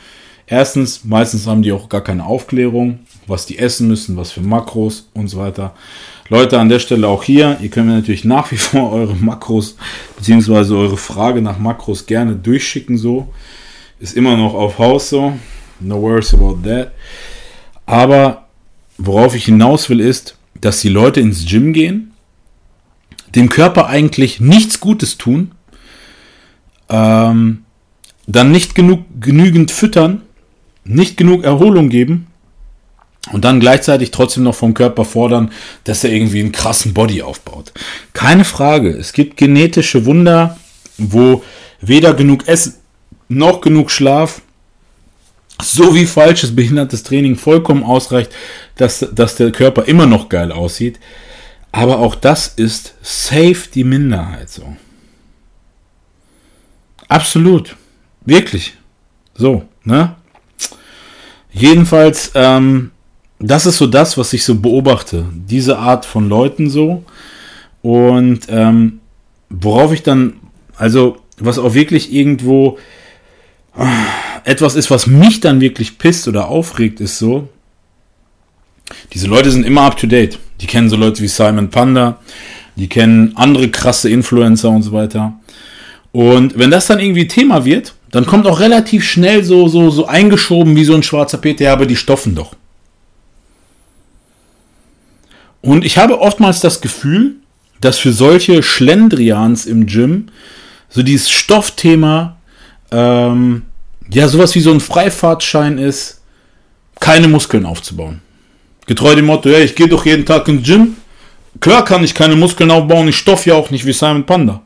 [0.47, 5.09] Erstens, meistens haben die auch gar keine Aufklärung, was die essen müssen, was für Makros
[5.13, 5.73] und so weiter.
[6.29, 9.75] Leute, an der Stelle auch hier, ihr könnt mir natürlich nach wie vor eure Makros,
[10.15, 13.33] beziehungsweise eure Frage nach Makros gerne durchschicken so.
[13.99, 15.33] Ist immer noch auf Haus so.
[15.79, 16.91] No worries about that.
[17.85, 18.47] Aber
[18.97, 22.11] worauf ich hinaus will, ist, dass die Leute ins Gym gehen
[23.35, 25.51] dem Körper eigentlich nichts Gutes tun,
[26.89, 27.63] ähm,
[28.27, 30.21] dann nicht genug, genügend füttern,
[30.83, 32.27] nicht genug Erholung geben
[33.31, 35.51] und dann gleichzeitig trotzdem noch vom Körper fordern,
[35.83, 37.71] dass er irgendwie einen krassen Body aufbaut.
[38.13, 40.57] Keine Frage, es gibt genetische Wunder,
[40.97, 41.43] wo
[41.81, 42.75] weder genug Essen
[43.27, 44.41] noch genug Schlaf
[45.61, 48.31] so wie falsches behindertes Training vollkommen ausreicht,
[48.75, 50.99] dass, dass der Körper immer noch geil aussieht.
[51.71, 54.75] Aber auch das ist safe die Minderheit so.
[57.07, 57.75] Absolut.
[58.25, 58.75] Wirklich.
[59.33, 60.15] So, ne?
[61.51, 62.91] Jedenfalls, ähm,
[63.47, 65.25] das ist so das, was ich so beobachte.
[65.33, 67.03] Diese Art von Leuten so.
[67.81, 68.99] Und ähm,
[69.49, 70.33] worauf ich dann,
[70.77, 72.77] also was auch wirklich irgendwo
[73.77, 77.49] äh, etwas ist, was mich dann wirklich pisst oder aufregt, ist so,
[79.13, 80.39] diese Leute sind immer up to date.
[80.61, 82.19] Die kennen so Leute wie Simon Panda,
[82.75, 85.33] die kennen andere krasse Influencer und so weiter.
[86.11, 90.05] Und wenn das dann irgendwie Thema wird, dann kommt auch relativ schnell so, so, so
[90.05, 92.55] eingeschoben wie so ein schwarzer Peter, aber die stoffen doch.
[95.65, 97.37] Und ich habe oftmals das Gefühl,
[97.81, 100.27] dass für solche Schlendrians im Gym
[100.89, 102.37] so dieses Stoffthema
[102.91, 103.63] ähm,
[104.11, 106.21] ja sowas wie so ein Freifahrtschein ist,
[106.99, 108.21] keine Muskeln aufzubauen.
[108.85, 110.97] Getreu dem Motto, ja, ich gehe doch jeden Tag ins Gym.
[111.59, 114.61] Klar kann ich keine Muskeln aufbauen, ich stoff ja auch nicht wie Simon Panda.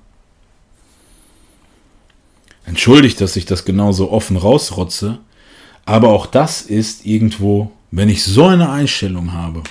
[2.65, 5.19] Entschuldigt, dass ich das genauso offen rausrotze,
[5.85, 9.63] aber auch das ist irgendwo, wenn ich so eine Einstellung habe,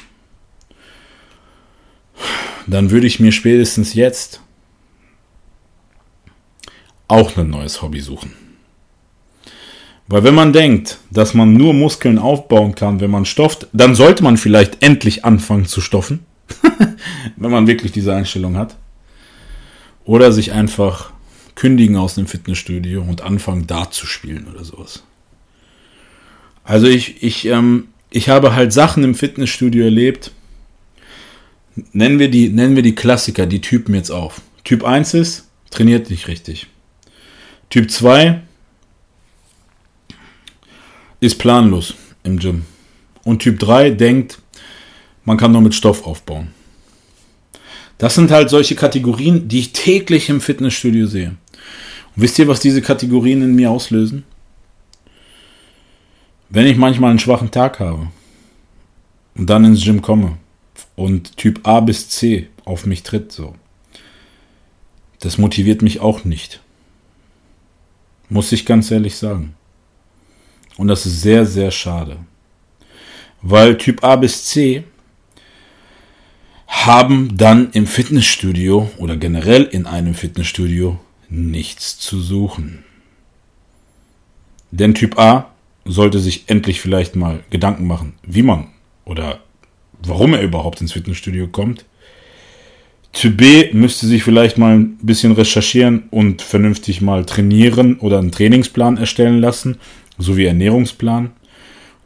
[2.68, 4.40] dann würde ich mir spätestens jetzt
[7.08, 8.32] auch ein neues Hobby suchen.
[10.06, 14.22] Weil wenn man denkt, dass man nur Muskeln aufbauen kann, wenn man stofft, dann sollte
[14.22, 16.20] man vielleicht endlich anfangen zu stoffen,
[17.36, 18.76] wenn man wirklich diese Einstellung hat.
[20.04, 21.12] Oder sich einfach
[21.54, 25.02] kündigen aus dem Fitnessstudio und anfangen da zu spielen oder sowas.
[26.64, 30.32] Also ich, ich, ähm, ich habe halt Sachen im Fitnessstudio erlebt.
[31.92, 34.40] Nennen wir, die, nennen wir die Klassiker, die Typen jetzt auf.
[34.64, 36.66] Typ 1 ist, trainiert nicht richtig.
[37.70, 38.42] Typ 2
[41.20, 42.64] ist planlos im Gym.
[43.24, 44.40] Und Typ 3 denkt,
[45.24, 46.48] man kann nur mit Stoff aufbauen.
[47.98, 51.36] Das sind halt solche Kategorien, die ich täglich im Fitnessstudio sehe.
[52.16, 54.24] Und wisst ihr, was diese Kategorien in mir auslösen?
[56.48, 58.08] Wenn ich manchmal einen schwachen Tag habe
[59.36, 60.38] und dann ins Gym komme
[60.98, 63.54] und Typ A bis C auf mich tritt, so,
[65.20, 66.60] das motiviert mich auch nicht.
[68.28, 69.54] Muss ich ganz ehrlich sagen.
[70.76, 72.18] Und das ist sehr, sehr schade.
[73.42, 74.82] Weil Typ A bis C
[76.66, 82.84] haben dann im Fitnessstudio oder generell in einem Fitnessstudio nichts zu suchen.
[84.72, 85.52] Denn Typ A
[85.84, 88.66] sollte sich endlich vielleicht mal Gedanken machen, wie man
[89.04, 89.40] oder
[90.04, 91.84] warum er überhaupt ins Fitnessstudio kommt.
[93.12, 98.32] Typ B müsste sich vielleicht mal ein bisschen recherchieren und vernünftig mal trainieren oder einen
[98.32, 99.78] Trainingsplan erstellen lassen
[100.18, 101.30] sowie Ernährungsplan.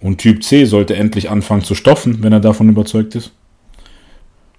[0.00, 3.32] Und Typ C sollte endlich anfangen zu stoffen, wenn er davon überzeugt ist.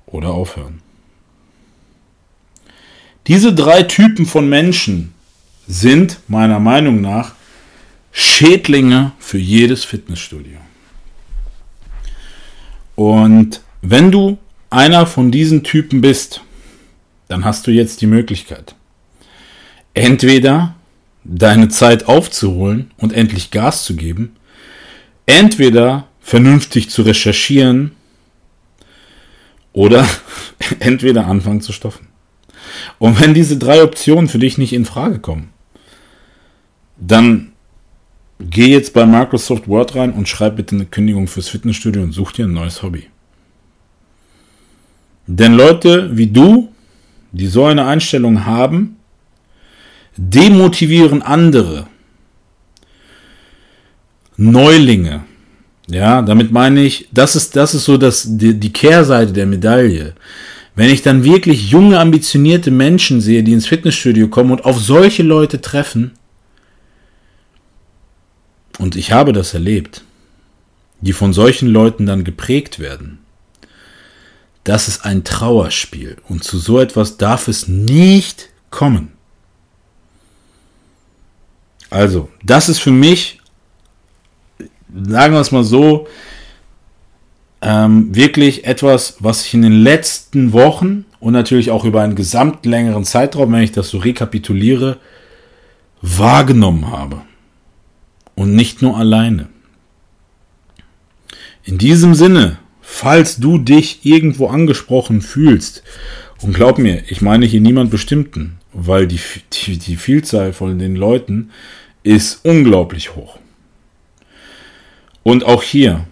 [0.06, 0.82] Oder aufhören.
[3.28, 5.14] Diese drei Typen von Menschen
[5.68, 7.34] sind meiner Meinung nach
[8.12, 10.58] Schädlinge für jedes Fitnessstudio.
[12.96, 14.38] Und wenn du
[14.70, 16.42] einer von diesen Typen bist,
[17.28, 18.76] dann hast du jetzt die Möglichkeit.
[19.94, 20.76] Entweder
[21.24, 24.36] deine Zeit aufzuholen und endlich Gas zu geben,
[25.26, 27.92] entweder vernünftig zu recherchieren
[29.72, 30.08] oder
[30.80, 32.08] entweder anfangen zu stoffen.
[33.00, 35.50] Und wenn diese drei Optionen für dich nicht in Frage kommen,
[36.98, 37.53] dann
[38.40, 42.34] geh jetzt bei Microsoft Word rein und schreib bitte eine Kündigung fürs Fitnessstudio und such
[42.34, 43.06] dir ein neues Hobby.
[45.28, 46.70] Denn Leute wie du,
[47.32, 48.98] die so eine Einstellung haben,
[50.18, 51.88] demotivieren andere.
[54.36, 55.24] Neulinge.
[55.88, 60.14] Ja, damit meine ich, das ist, das ist so das, die, die Kehrseite der Medaille.
[60.76, 65.24] Wenn ich dann wirklich junge, ambitionierte Menschen sehe, die ins Fitnessstudio kommen und auf solche
[65.24, 66.12] Leute treffen,
[68.84, 70.04] und ich habe das erlebt,
[71.00, 73.20] die von solchen Leuten dann geprägt werden,
[74.66, 79.14] das ist ein Trauerspiel und zu so etwas darf es nicht kommen.
[81.90, 83.40] Also, das ist für mich,
[84.94, 86.06] sagen wir es mal so,
[87.62, 92.66] ähm, wirklich etwas, was ich in den letzten Wochen und natürlich auch über einen gesamt
[92.66, 94.98] längeren Zeitraum, wenn ich das so rekapituliere,
[96.02, 97.22] wahrgenommen habe.
[98.36, 99.50] Und nicht nur alleine.
[101.64, 105.84] In diesem Sinne, falls du dich irgendwo angesprochen fühlst,
[106.42, 109.20] und glaub mir, ich meine hier niemand Bestimmten, weil die,
[109.54, 111.52] die, die Vielzahl von den Leuten,
[112.04, 113.40] ist unglaublich hoch.
[115.24, 116.06] Und auch hier,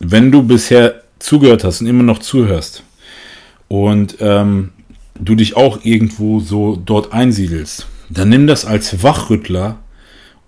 [0.00, 2.82] wenn du bisher zugehört hast und immer noch zuhörst
[3.68, 4.70] und ähm,
[5.20, 9.78] du dich auch irgendwo so dort einsiedelst, dann nimm das als Wachrüttler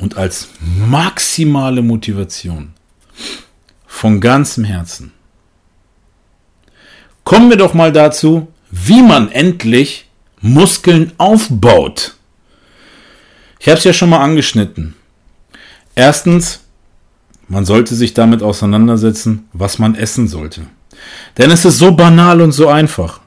[0.01, 0.49] und als
[0.89, 2.75] maximale Motivation.
[3.87, 5.13] von ganzem Herzen.
[7.25, 10.09] Kommen wir doch mal dazu, wie man endlich
[10.41, 12.15] Muskeln aufbaut.
[13.59, 14.95] Ich habe es ja schon mal angeschnitten.
[15.95, 16.61] Erstens,
[17.49, 20.63] man sollte sich damit auseinandersetzen, was man essen sollte.
[21.37, 23.20] Denn es ist so banal und so einfach.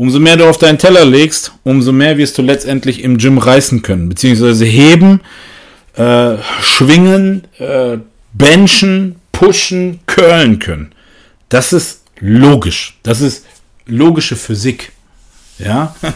[0.00, 3.82] Umso mehr du auf deinen Teller legst, umso mehr wirst du letztendlich im Gym reißen
[3.82, 5.20] können, beziehungsweise heben,
[5.94, 7.98] äh, schwingen, äh,
[8.32, 10.92] benchen, pushen, curlen können.
[11.50, 12.98] Das ist logisch.
[13.02, 13.44] Das ist
[13.84, 14.92] logische Physik.
[15.58, 15.94] Ja?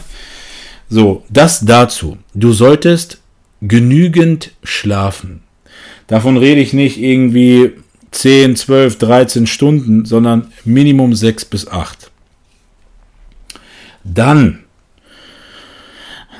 [0.88, 2.18] So, das dazu.
[2.35, 3.18] Du solltest
[3.61, 5.42] genügend schlafen.
[6.07, 7.73] Davon rede ich nicht irgendwie
[8.12, 12.12] 10, 12, 13 Stunden, sondern Minimum 6 bis 8.
[14.05, 14.61] Dann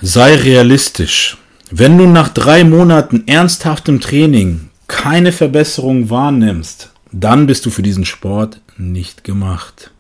[0.03, 1.39] sei realistisch.
[1.71, 8.05] Wenn du nach drei Monaten ernsthaftem Training keine Verbesserung wahrnimmst, dann bist du für diesen
[8.05, 9.91] Sport nicht gemacht.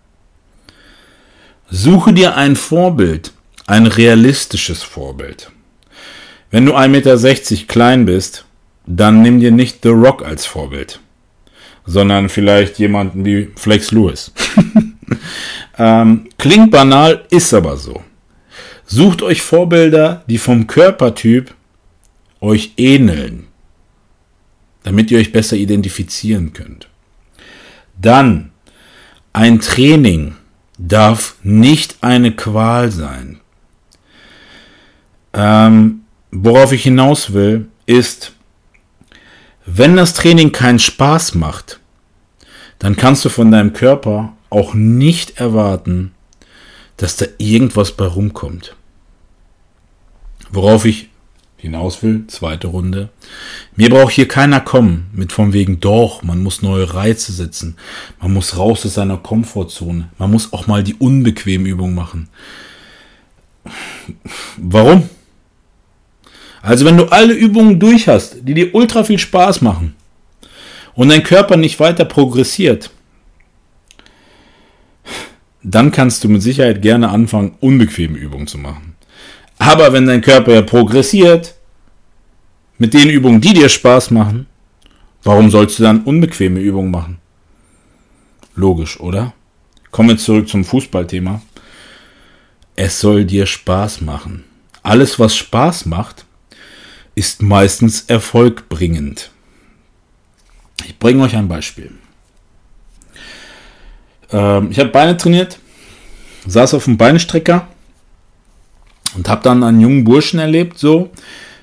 [1.70, 3.32] Suche dir ein Vorbild,
[3.66, 5.50] ein realistisches Vorbild.
[6.50, 8.44] Wenn du 1,60 Meter klein bist,
[8.86, 11.00] dann nimm dir nicht The Rock als Vorbild,
[11.86, 14.32] sondern vielleicht jemanden wie Flex Lewis.
[15.78, 18.02] ähm, klingt banal, ist aber so.
[18.86, 21.54] Sucht euch Vorbilder, die vom Körpertyp
[22.40, 23.46] euch ähneln,
[24.82, 26.88] damit ihr euch besser identifizieren könnt.
[28.00, 28.50] Dann
[29.32, 30.36] ein Training
[30.78, 33.40] darf nicht eine Qual sein.
[35.32, 38.32] Ähm, worauf ich hinaus will, ist,
[39.66, 41.80] wenn das Training keinen Spaß macht,
[42.78, 46.12] dann kannst du von deinem Körper auch nicht erwarten,
[46.96, 48.76] dass da irgendwas bei rumkommt.
[50.50, 51.08] Worauf ich
[51.56, 53.08] hinaus will, zweite Runde.
[53.74, 57.76] Mir braucht hier keiner kommen mit vom wegen doch, man muss neue Reize setzen,
[58.20, 62.28] man muss raus aus seiner Komfortzone, man muss auch mal die unbequeme Übung machen.
[64.58, 65.08] Warum?
[66.60, 69.94] Also wenn du alle Übungen durch hast, die dir ultra viel Spaß machen
[70.94, 72.90] und dein Körper nicht weiter progressiert,
[75.64, 78.94] dann kannst du mit Sicherheit gerne anfangen, unbequeme Übungen zu machen.
[79.58, 81.54] Aber wenn dein Körper ja progressiert,
[82.76, 84.46] mit den Übungen, die dir Spaß machen,
[85.22, 87.18] warum sollst du dann unbequeme Übungen machen?
[88.54, 89.32] Logisch, oder?
[89.90, 91.40] Kommen wir zurück zum Fußballthema.
[92.76, 94.44] Es soll dir Spaß machen.
[94.82, 96.26] Alles, was Spaß macht,
[97.14, 99.30] ist meistens erfolgbringend.
[100.84, 101.92] Ich bringe euch ein Beispiel.
[104.32, 105.58] Ähm, ich habe Beine trainiert,
[106.46, 107.68] saß auf dem Beinstrecker
[109.16, 111.10] und habe dann einen jungen Burschen erlebt, so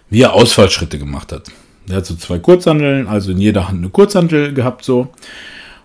[0.09, 1.49] wie er Ausfallschritte gemacht hat.
[1.87, 5.09] Der hat so zwei Kurzhandeln, also in jeder Hand eine Kurzhandel gehabt so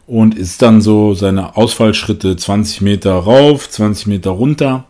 [0.06, 4.84] und ist dann so seine Ausfallschritte 20 Meter rauf, 20 Meter runter.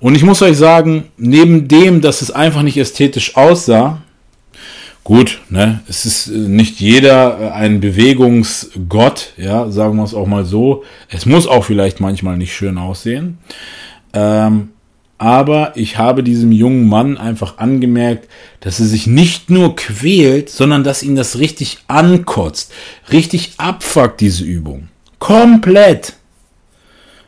[0.00, 4.02] Und ich muss euch sagen, neben dem, dass es einfach nicht ästhetisch aussah,
[5.10, 10.28] Gut, ne, es ist äh, nicht jeder äh, ein Bewegungsgott, ja, sagen wir es auch
[10.28, 10.84] mal so.
[11.08, 13.38] Es muss auch vielleicht manchmal nicht schön aussehen.
[14.12, 14.68] Ähm,
[15.18, 18.28] aber ich habe diesem jungen Mann einfach angemerkt,
[18.60, 22.72] dass er sich nicht nur quält, sondern dass ihn das richtig ankotzt,
[23.10, 24.90] richtig abfuckt, diese Übung.
[25.18, 26.12] Komplett.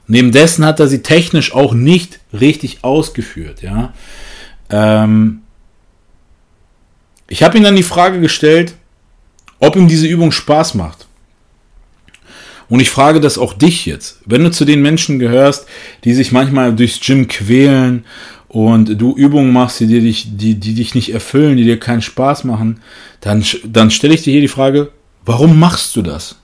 [0.07, 3.93] Neben dessen hat er sie technisch auch nicht richtig ausgeführt, ja.
[4.71, 5.42] Ähm,
[7.33, 8.75] ich habe ihm dann die Frage gestellt,
[9.59, 11.07] ob ihm diese Übung Spaß macht.
[12.69, 14.21] Und ich frage das auch dich jetzt.
[14.27, 15.67] Wenn du zu den Menschen gehörst,
[16.05, 18.05] die sich manchmal durchs Gym quälen
[18.49, 22.45] und du Übungen machst, die, dich, die, die dich nicht erfüllen, die dir keinen Spaß
[22.45, 22.83] machen,
[23.23, 24.91] dann, dann stelle ich dir hier die Frage,
[25.25, 26.37] warum machst du das?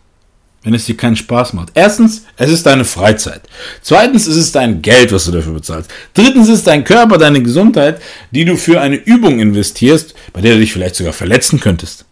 [0.63, 1.71] Wenn es dir keinen Spaß macht.
[1.75, 3.43] Erstens, es ist deine Freizeit.
[3.81, 5.91] Zweitens, es ist dein Geld, was du dafür bezahlst.
[6.15, 8.01] Drittens, ist dein Körper, deine Gesundheit,
[8.33, 12.05] die du für eine Übung investierst, bei der du dich vielleicht sogar verletzen könntest.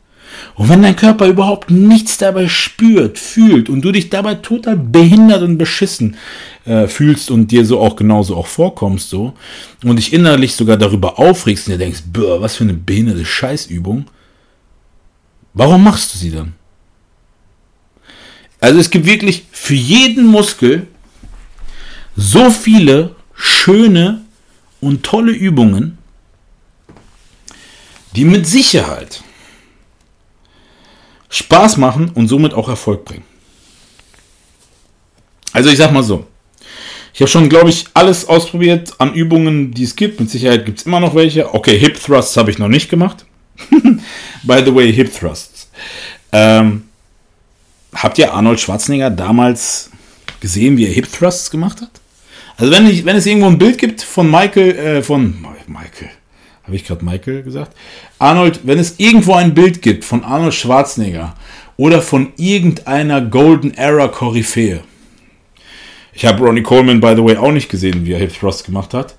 [0.54, 5.42] Und wenn dein Körper überhaupt nichts dabei spürt, fühlt und du dich dabei total behindert
[5.42, 6.16] und beschissen
[6.64, 9.34] äh, fühlst und dir so auch genauso auch vorkommst so
[9.84, 14.06] und dich innerlich sogar darüber aufregst und dir denkst, was für eine behinderte Scheißübung,
[15.52, 16.54] warum machst du sie dann?
[18.60, 20.86] Also es gibt wirklich für jeden Muskel
[22.16, 24.24] so viele schöne
[24.80, 25.98] und tolle Übungen,
[28.14, 29.22] die mit Sicherheit
[31.28, 33.24] Spaß machen und somit auch Erfolg bringen.
[35.52, 36.26] Also ich sag mal so,
[37.12, 40.20] ich habe schon, glaube ich, alles ausprobiert an Übungen, die es gibt.
[40.20, 41.54] Mit Sicherheit gibt es immer noch welche.
[41.54, 43.24] Okay, Hip Thrusts habe ich noch nicht gemacht.
[44.42, 45.70] By the way, Hip Thrusts.
[46.30, 46.85] Ähm,
[47.96, 49.90] habt ihr Arnold Schwarzenegger damals
[50.40, 51.90] gesehen, wie er Hip Thrusts gemacht hat?
[52.56, 55.34] Also wenn, ich, wenn es irgendwo ein Bild gibt von Michael, äh, von
[55.66, 56.10] Michael,
[56.64, 57.76] habe ich gerade Michael gesagt?
[58.18, 61.34] Arnold, wenn es irgendwo ein Bild gibt von Arnold Schwarzenegger
[61.76, 64.82] oder von irgendeiner Golden Era Koryphäe.
[66.12, 68.94] Ich habe Ronnie Coleman, by the way, auch nicht gesehen, wie er Hip Thrust gemacht
[68.94, 69.16] hat.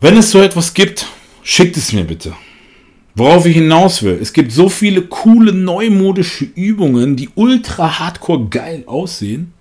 [0.00, 1.06] Wenn es so etwas gibt,
[1.42, 2.34] schickt es mir bitte.
[3.20, 8.84] Worauf ich hinaus will, es gibt so viele coole neumodische Übungen, die ultra hardcore geil
[8.86, 9.52] aussehen,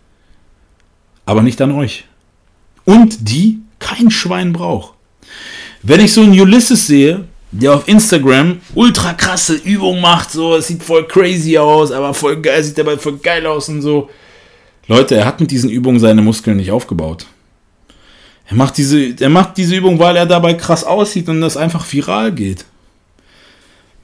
[1.25, 2.05] aber nicht an euch.
[2.85, 4.93] Und die kein Schwein braucht.
[5.83, 10.67] Wenn ich so einen Ulysses sehe, der auf Instagram ultra krasse Übungen macht, so, es
[10.67, 14.09] sieht voll crazy aus, aber voll geil, sieht dabei voll geil aus und so.
[14.87, 17.25] Leute, er hat mit diesen Übungen seine Muskeln nicht aufgebaut.
[18.45, 21.85] Er macht diese, er macht diese Übung, weil er dabei krass aussieht und das einfach
[21.91, 22.63] viral geht.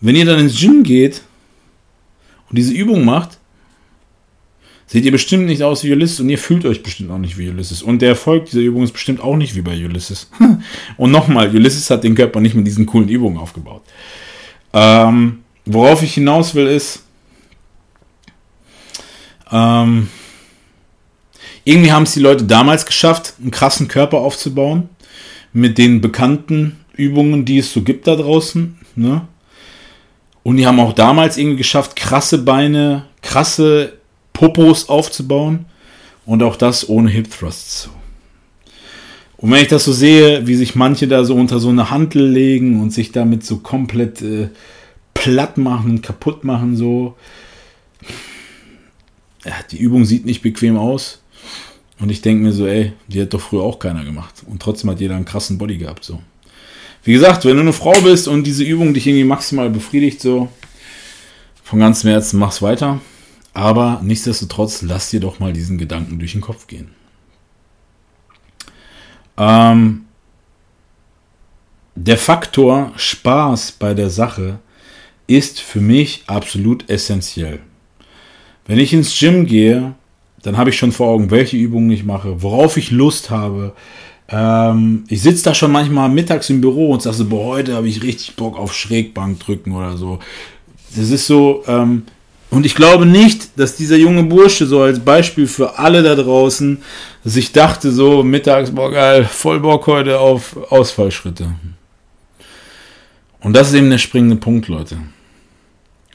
[0.02, 1.22] Wenn ihr dann ins Gym geht
[2.50, 3.38] und diese Übung macht,
[4.88, 7.50] seht ihr bestimmt nicht aus wie Ulysses und ihr fühlt euch bestimmt auch nicht wie
[7.50, 7.82] Ulysses.
[7.82, 10.30] Und der Erfolg dieser Übung ist bestimmt auch nicht wie bei Ulysses.
[10.98, 13.82] und nochmal, Ulysses hat den Körper nicht mit diesen coolen Übungen aufgebaut.
[14.74, 17.04] Ähm, worauf ich hinaus will ist,
[19.52, 20.10] ähm,
[21.64, 24.90] irgendwie haben es die Leute damals geschafft, einen krassen Körper aufzubauen.
[25.52, 28.78] Mit den bekannten Übungen, die es so gibt da draußen.
[28.96, 29.28] Ne?
[30.46, 33.94] Und die haben auch damals irgendwie geschafft, krasse Beine, krasse
[34.32, 35.66] Popos aufzubauen.
[36.24, 37.90] Und auch das ohne Hip Thrusts.
[39.38, 42.30] Und wenn ich das so sehe, wie sich manche da so unter so eine Hantel
[42.30, 44.50] legen und sich damit so komplett äh,
[45.16, 47.16] platt machen, kaputt machen, so.
[49.44, 51.24] Ja, die Übung sieht nicht bequem aus.
[52.00, 54.44] Und ich denke mir so, ey, die hat doch früher auch keiner gemacht.
[54.46, 56.20] Und trotzdem hat jeder einen krassen Body gehabt, so.
[57.06, 60.50] Wie gesagt, wenn du eine Frau bist und diese Übung dich irgendwie maximal befriedigt, so,
[61.64, 63.00] von ganzem Herzen mach's weiter.
[63.54, 66.90] Aber nichtsdestotrotz, lass dir doch mal diesen Gedanken durch den Kopf gehen.
[69.38, 70.06] Ähm,
[71.94, 74.60] der Faktor Spaß bei der Sache
[75.28, 77.60] ist für mich absolut essentiell.
[78.66, 79.94] Wenn ich ins Gym gehe,
[80.42, 83.76] dann habe ich schon vor Augen, welche Übungen ich mache, worauf ich Lust habe.
[84.30, 87.88] Ähm, ich sitze da schon manchmal mittags im Büro und sage so, boah, heute habe
[87.88, 90.20] ich richtig Bock auf Schrägbank drücken oder so.
[90.96, 92.04] Das ist so, ähm,
[92.50, 96.80] und ich glaube nicht, dass dieser junge Bursche so als Beispiel für alle da draußen
[97.24, 101.54] sich dachte so mittags, boah geil, voll Bock heute auf Ausfallschritte.
[103.42, 104.98] Und das ist eben der springende Punkt, Leute.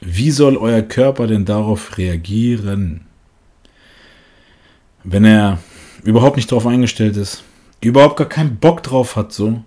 [0.01, 3.01] Wie soll euer Körper denn darauf reagieren?
[5.03, 5.59] wenn er
[6.03, 7.43] überhaupt nicht darauf eingestellt ist,
[7.89, 9.63] überhaupt gar keinen Bock drauf hat so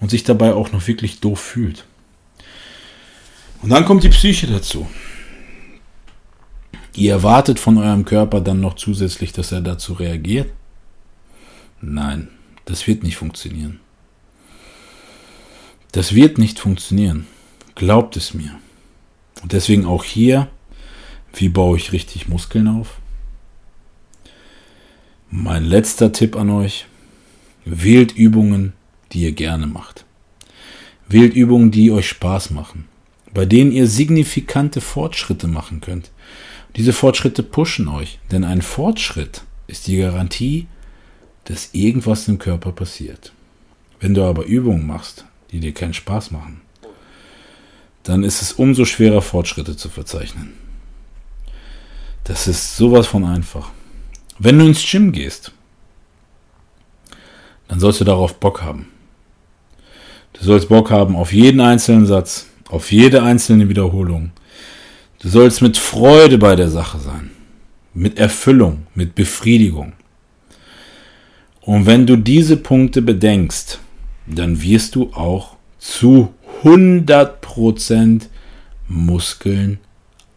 [0.00, 1.84] und sich dabei auch noch wirklich doof fühlt.
[3.62, 4.88] Und dann kommt die Psyche dazu.
[6.94, 10.50] Ihr erwartet von eurem Körper dann noch zusätzlich, dass er dazu reagiert?
[11.80, 12.28] Nein,
[12.64, 13.80] das wird nicht funktionieren.
[15.92, 17.26] Das wird nicht funktionieren.
[17.74, 18.58] Glaubt es mir.
[19.42, 20.48] Und deswegen auch hier,
[21.32, 22.98] wie baue ich richtig Muskeln auf?
[25.30, 26.86] Mein letzter Tipp an euch.
[27.70, 28.72] Wählt Übungen,
[29.12, 30.06] die ihr gerne macht.
[31.06, 32.88] Wählt Übungen, die euch Spaß machen,
[33.34, 36.10] bei denen ihr signifikante Fortschritte machen könnt.
[36.76, 40.66] Diese Fortschritte pushen euch, denn ein Fortschritt ist die Garantie,
[41.44, 43.32] dass irgendwas im Körper passiert.
[44.00, 46.62] Wenn du aber Übungen machst, die dir keinen Spaß machen,
[48.02, 50.54] dann ist es umso schwerer, Fortschritte zu verzeichnen.
[52.24, 53.72] Das ist sowas von einfach.
[54.38, 55.52] Wenn du ins Gym gehst,
[57.68, 58.88] dann sollst du darauf Bock haben.
[60.32, 64.30] Du sollst Bock haben auf jeden einzelnen Satz, auf jede einzelne Wiederholung.
[65.20, 67.30] Du sollst mit Freude bei der Sache sein,
[67.94, 69.92] mit Erfüllung, mit Befriedigung.
[71.60, 73.80] Und wenn du diese Punkte bedenkst,
[74.26, 78.22] dann wirst du auch zu 100%
[78.88, 79.78] Muskeln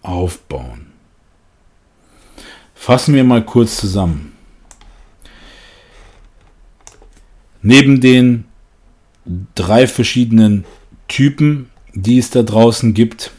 [0.01, 0.87] aufbauen.
[2.73, 4.30] Fassen wir mal kurz zusammen.
[7.61, 8.45] Neben den
[9.55, 10.65] drei verschiedenen
[11.07, 13.31] Typen, die es da draußen gibt,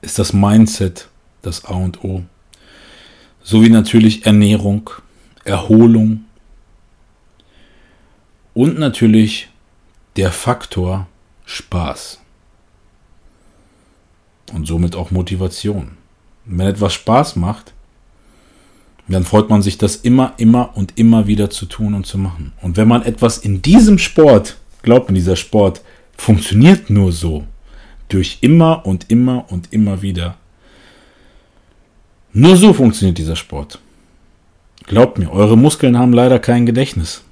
[0.00, 1.08] ist das Mindset
[1.42, 2.24] das A und O.
[3.42, 4.90] Sowie natürlich Ernährung,
[5.44, 6.24] Erholung
[8.54, 9.48] und natürlich
[10.16, 11.06] der Faktor
[11.44, 12.20] Spaß.
[14.52, 15.96] Und somit auch Motivation
[16.46, 17.74] wenn etwas Spaß macht,
[19.08, 22.52] dann freut man sich, das immer, immer und immer wieder zu tun und zu machen.
[22.62, 25.82] Und wenn man etwas in diesem Sport, glaubt mir, dieser Sport
[26.16, 27.44] funktioniert nur so,
[28.08, 30.36] durch immer und immer und immer wieder,
[32.38, 33.78] Nur so funktioniert dieser Sport.
[34.86, 37.24] Glaubt mir, eure Muskeln haben leider kein Gedächtnis.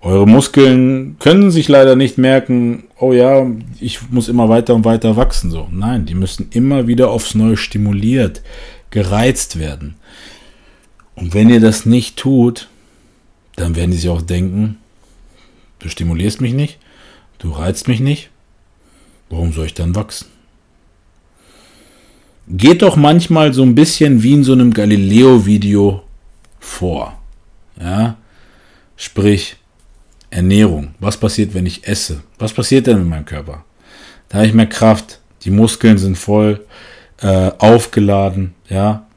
[0.00, 3.46] Eure Muskeln können sich leider nicht merken, oh ja,
[3.78, 5.52] ich muss immer weiter und weiter wachsen.
[5.52, 8.42] So, nein, die müssen immer wieder aufs Neue stimuliert,
[8.90, 9.94] gereizt werden.
[11.18, 12.68] Und wenn ihr das nicht tut,
[13.56, 14.78] dann werden die sich auch denken,
[15.80, 16.78] du stimulierst mich nicht,
[17.38, 18.30] du reizt mich nicht,
[19.28, 20.28] warum soll ich dann wachsen?
[22.48, 26.02] Geht doch manchmal so ein bisschen wie in so einem Galileo-Video
[26.60, 27.20] vor.
[27.80, 28.16] Ja,
[28.96, 29.56] sprich,
[30.30, 30.94] Ernährung.
[31.00, 32.22] Was passiert, wenn ich esse?
[32.38, 33.64] Was passiert denn mit meinem Körper?
[34.28, 36.64] Da habe ich mehr Kraft, die Muskeln sind voll
[37.20, 39.07] äh, aufgeladen, ja.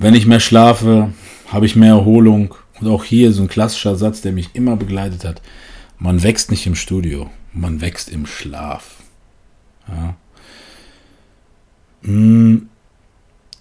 [0.00, 1.12] Wenn ich mehr schlafe,
[1.48, 2.54] habe ich mehr Erholung.
[2.80, 5.42] Und auch hier so ein klassischer Satz, der mich immer begleitet hat.
[5.98, 8.94] Man wächst nicht im Studio, man wächst im Schlaf.
[9.88, 10.14] Ja.
[12.04, 12.68] Hm.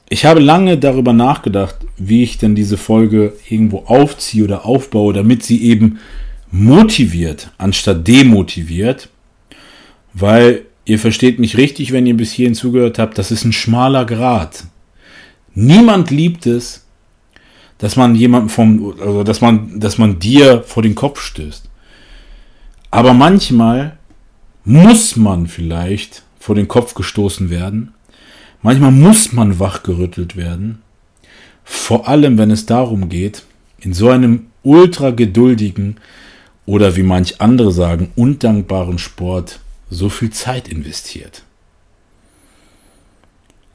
[0.10, 5.42] Ich habe lange darüber nachgedacht, wie ich denn diese Folge irgendwo aufziehe oder aufbaue, damit
[5.44, 6.00] sie eben
[6.52, 9.10] motiviert, anstatt demotiviert.
[10.14, 14.06] Weil ihr versteht mich richtig, wenn ihr bis hierhin zugehört habt, das ist ein schmaler
[14.06, 14.66] Grat.
[15.60, 16.86] Niemand liebt es,
[17.80, 21.68] dass man jemanden vom, also dass man, dass man dir vor den Kopf stößt.
[22.92, 23.98] Aber manchmal
[24.66, 27.96] muss man vielleicht vor den Kopf gestoßen werden.
[28.62, 30.84] Manchmal muss man wachgerüttelt werden.
[31.64, 33.44] Vor allem, wenn es darum geht,
[33.80, 35.96] in so einem ultra geduldigen
[36.68, 41.47] oder wie manch andere sagen, undankbaren Sport so viel Zeit investiert.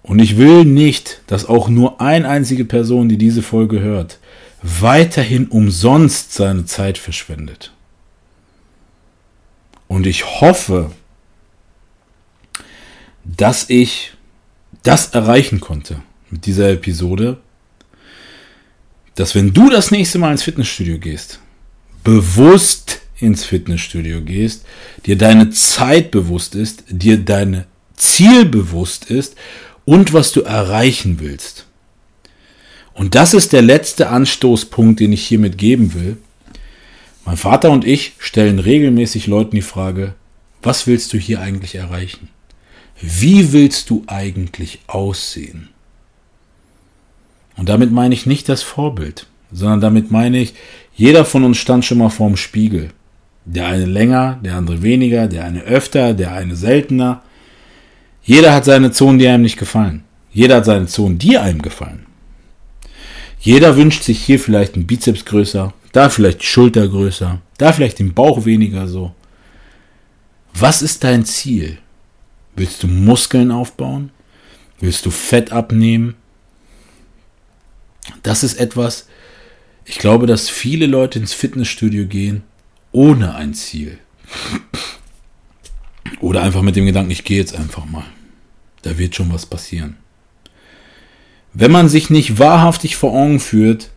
[0.02, 4.18] Und ich will nicht, dass auch nur eine einzige Person, die diese Folge hört,
[4.62, 7.72] weiterhin umsonst seine Zeit verschwendet.
[9.88, 10.90] Und ich hoffe,
[13.24, 14.12] dass ich
[14.82, 17.38] das erreichen konnte mit dieser Episode,
[19.14, 21.38] dass wenn du das nächste Mal ins Fitnessstudio gehst,
[22.02, 24.64] bewusst ins Fitnessstudio gehst,
[25.06, 29.36] dir deine Zeit bewusst ist, dir dein Ziel bewusst ist
[29.84, 31.66] und was du erreichen willst.
[32.94, 36.18] Und das ist der letzte Anstoßpunkt, den ich hiermit geben will.
[37.24, 40.14] Mein Vater und ich stellen regelmäßig Leuten die Frage,
[40.62, 42.28] was willst du hier eigentlich erreichen?
[43.00, 45.68] Wie willst du eigentlich aussehen?
[47.56, 50.54] Und damit meine ich nicht das Vorbild, sondern damit meine ich,
[50.94, 52.90] jeder von uns stand schon mal vorm Spiegel.
[53.44, 57.22] Der eine länger, der andere weniger, der eine öfter, der eine seltener.
[58.22, 60.04] Jeder hat seine Zonen, die einem nicht gefallen.
[60.32, 62.06] Jeder hat seine Zonen, die einem gefallen.
[63.40, 67.98] Jeder wünscht sich hier vielleicht einen Bizeps größer, da vielleicht die Schulter größer, da vielleicht
[67.98, 69.14] den Bauch weniger so.
[70.54, 71.78] Was ist dein Ziel?
[72.54, 74.10] Willst du Muskeln aufbauen?
[74.78, 76.14] Willst du Fett abnehmen?
[78.22, 79.08] Das ist etwas,
[79.84, 82.44] ich glaube, dass viele Leute ins Fitnessstudio gehen
[82.92, 83.98] ohne ein Ziel.
[86.20, 88.04] Oder einfach mit dem Gedanken, ich gehe jetzt einfach mal.
[88.82, 89.96] Da wird schon was passieren.
[91.52, 93.90] Wenn man sich nicht wahrhaftig vor Augen führt,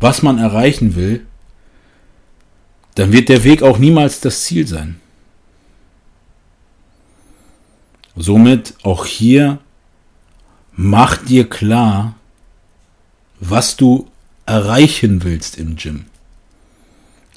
[0.00, 1.26] was man erreichen will,
[2.94, 5.00] dann wird der Weg auch niemals das Ziel sein.
[8.16, 9.58] Somit auch hier
[10.72, 12.16] mach dir klar,
[13.38, 14.10] was du
[14.46, 16.06] erreichen willst im Gym.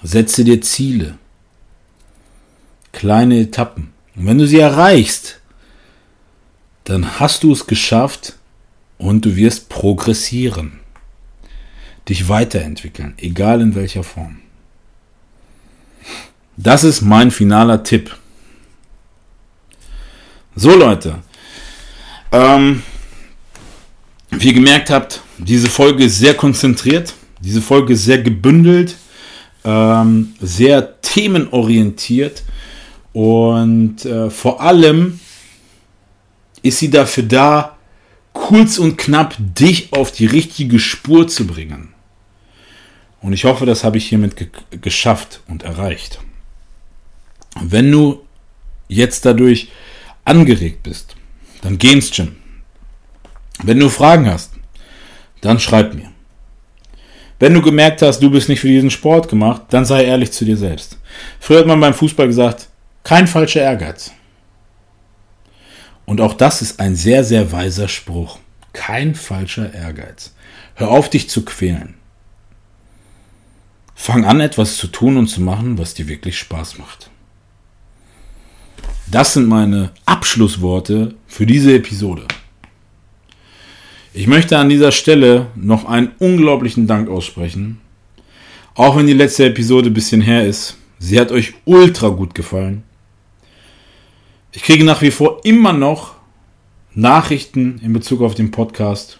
[0.01, 1.17] Setze dir Ziele,
[2.91, 3.92] kleine Etappen.
[4.15, 5.39] Und wenn du sie erreichst,
[6.83, 8.33] dann hast du es geschafft
[8.97, 10.79] und du wirst progressieren,
[12.09, 14.39] dich weiterentwickeln, egal in welcher Form.
[16.57, 18.15] Das ist mein finaler Tipp.
[20.55, 21.23] So Leute,
[22.31, 22.83] ähm,
[24.29, 28.95] wie ihr gemerkt habt, diese Folge ist sehr konzentriert, diese Folge ist sehr gebündelt,
[29.63, 32.43] ähm, sehr themenorientiert
[33.13, 35.19] und äh, vor allem
[36.63, 37.77] ist sie dafür da,
[38.33, 41.93] kurz und knapp dich auf die richtige Spur zu bringen.
[43.21, 44.47] Und ich hoffe, das habe ich hiermit ge
[44.81, 46.19] geschafft und erreicht.
[47.61, 48.21] Wenn du
[48.87, 49.69] jetzt dadurch
[50.25, 51.15] angeregt bist,
[51.61, 52.35] dann geh ins Gym.
[53.63, 54.51] Wenn du Fragen hast,
[55.41, 56.11] dann schreib mir.
[57.39, 60.45] Wenn du gemerkt hast, du bist nicht für diesen Sport gemacht, dann sei ehrlich zu
[60.45, 60.97] dir selbst.
[61.39, 62.69] Früher hat man beim Fußball gesagt,
[63.03, 64.11] kein falscher Ehrgeiz.
[66.05, 68.39] Und auch das ist ein sehr, sehr weiser Spruch.
[68.73, 70.33] Kein falscher Ehrgeiz.
[70.75, 71.95] Hör auf, dich zu quälen.
[73.95, 77.09] Fang an, etwas zu tun und zu machen, was dir wirklich Spaß macht.
[79.07, 82.25] Das sind meine Abschlussworte für diese Episode.
[84.13, 87.79] Ich möchte an dieser Stelle noch einen unglaublichen Dank aussprechen.
[88.75, 90.77] Auch wenn die letzte Episode ein bisschen her ist.
[90.99, 92.83] Sie hat euch ultra gut gefallen.
[94.55, 96.13] Ich kriege nach wie vor immer noch
[96.93, 99.19] Nachrichten in Bezug auf den Podcast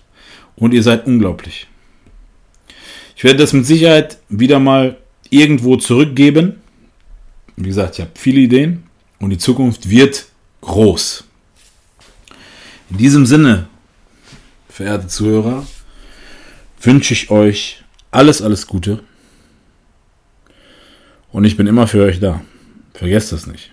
[0.56, 1.68] und ihr seid unglaublich.
[3.16, 4.98] Ich werde das mit Sicherheit wieder mal
[5.32, 6.62] irgendwo zurückgeben.
[7.56, 8.84] Wie gesagt, ich habe viele Ideen
[9.20, 10.28] und die Zukunft wird
[10.62, 11.24] groß.
[12.92, 13.68] In diesem Sinne,
[14.70, 15.66] verehrte Zuhörer,
[16.80, 19.04] wünsche ich euch alles, alles Gute.
[21.32, 22.42] Und ich bin immer für euch da.
[22.94, 23.73] Vergesst das nicht.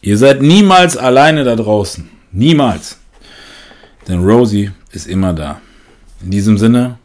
[0.00, 2.08] Ihr seid niemals alleine da draußen.
[2.32, 2.98] Niemals.
[4.06, 5.60] Denn Rosie ist immer da.
[6.22, 6.98] In diesem Sinne,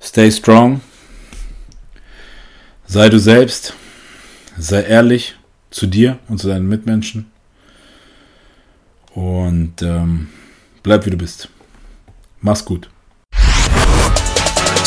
[0.00, 0.80] stay strong.
[2.86, 3.74] Sei du selbst.
[4.58, 5.36] Sei ehrlich
[5.70, 7.30] zu dir und zu deinen Mitmenschen.
[9.14, 10.28] Und ähm,
[10.82, 11.48] bleib wie du bist.
[12.40, 12.91] Mach's gut.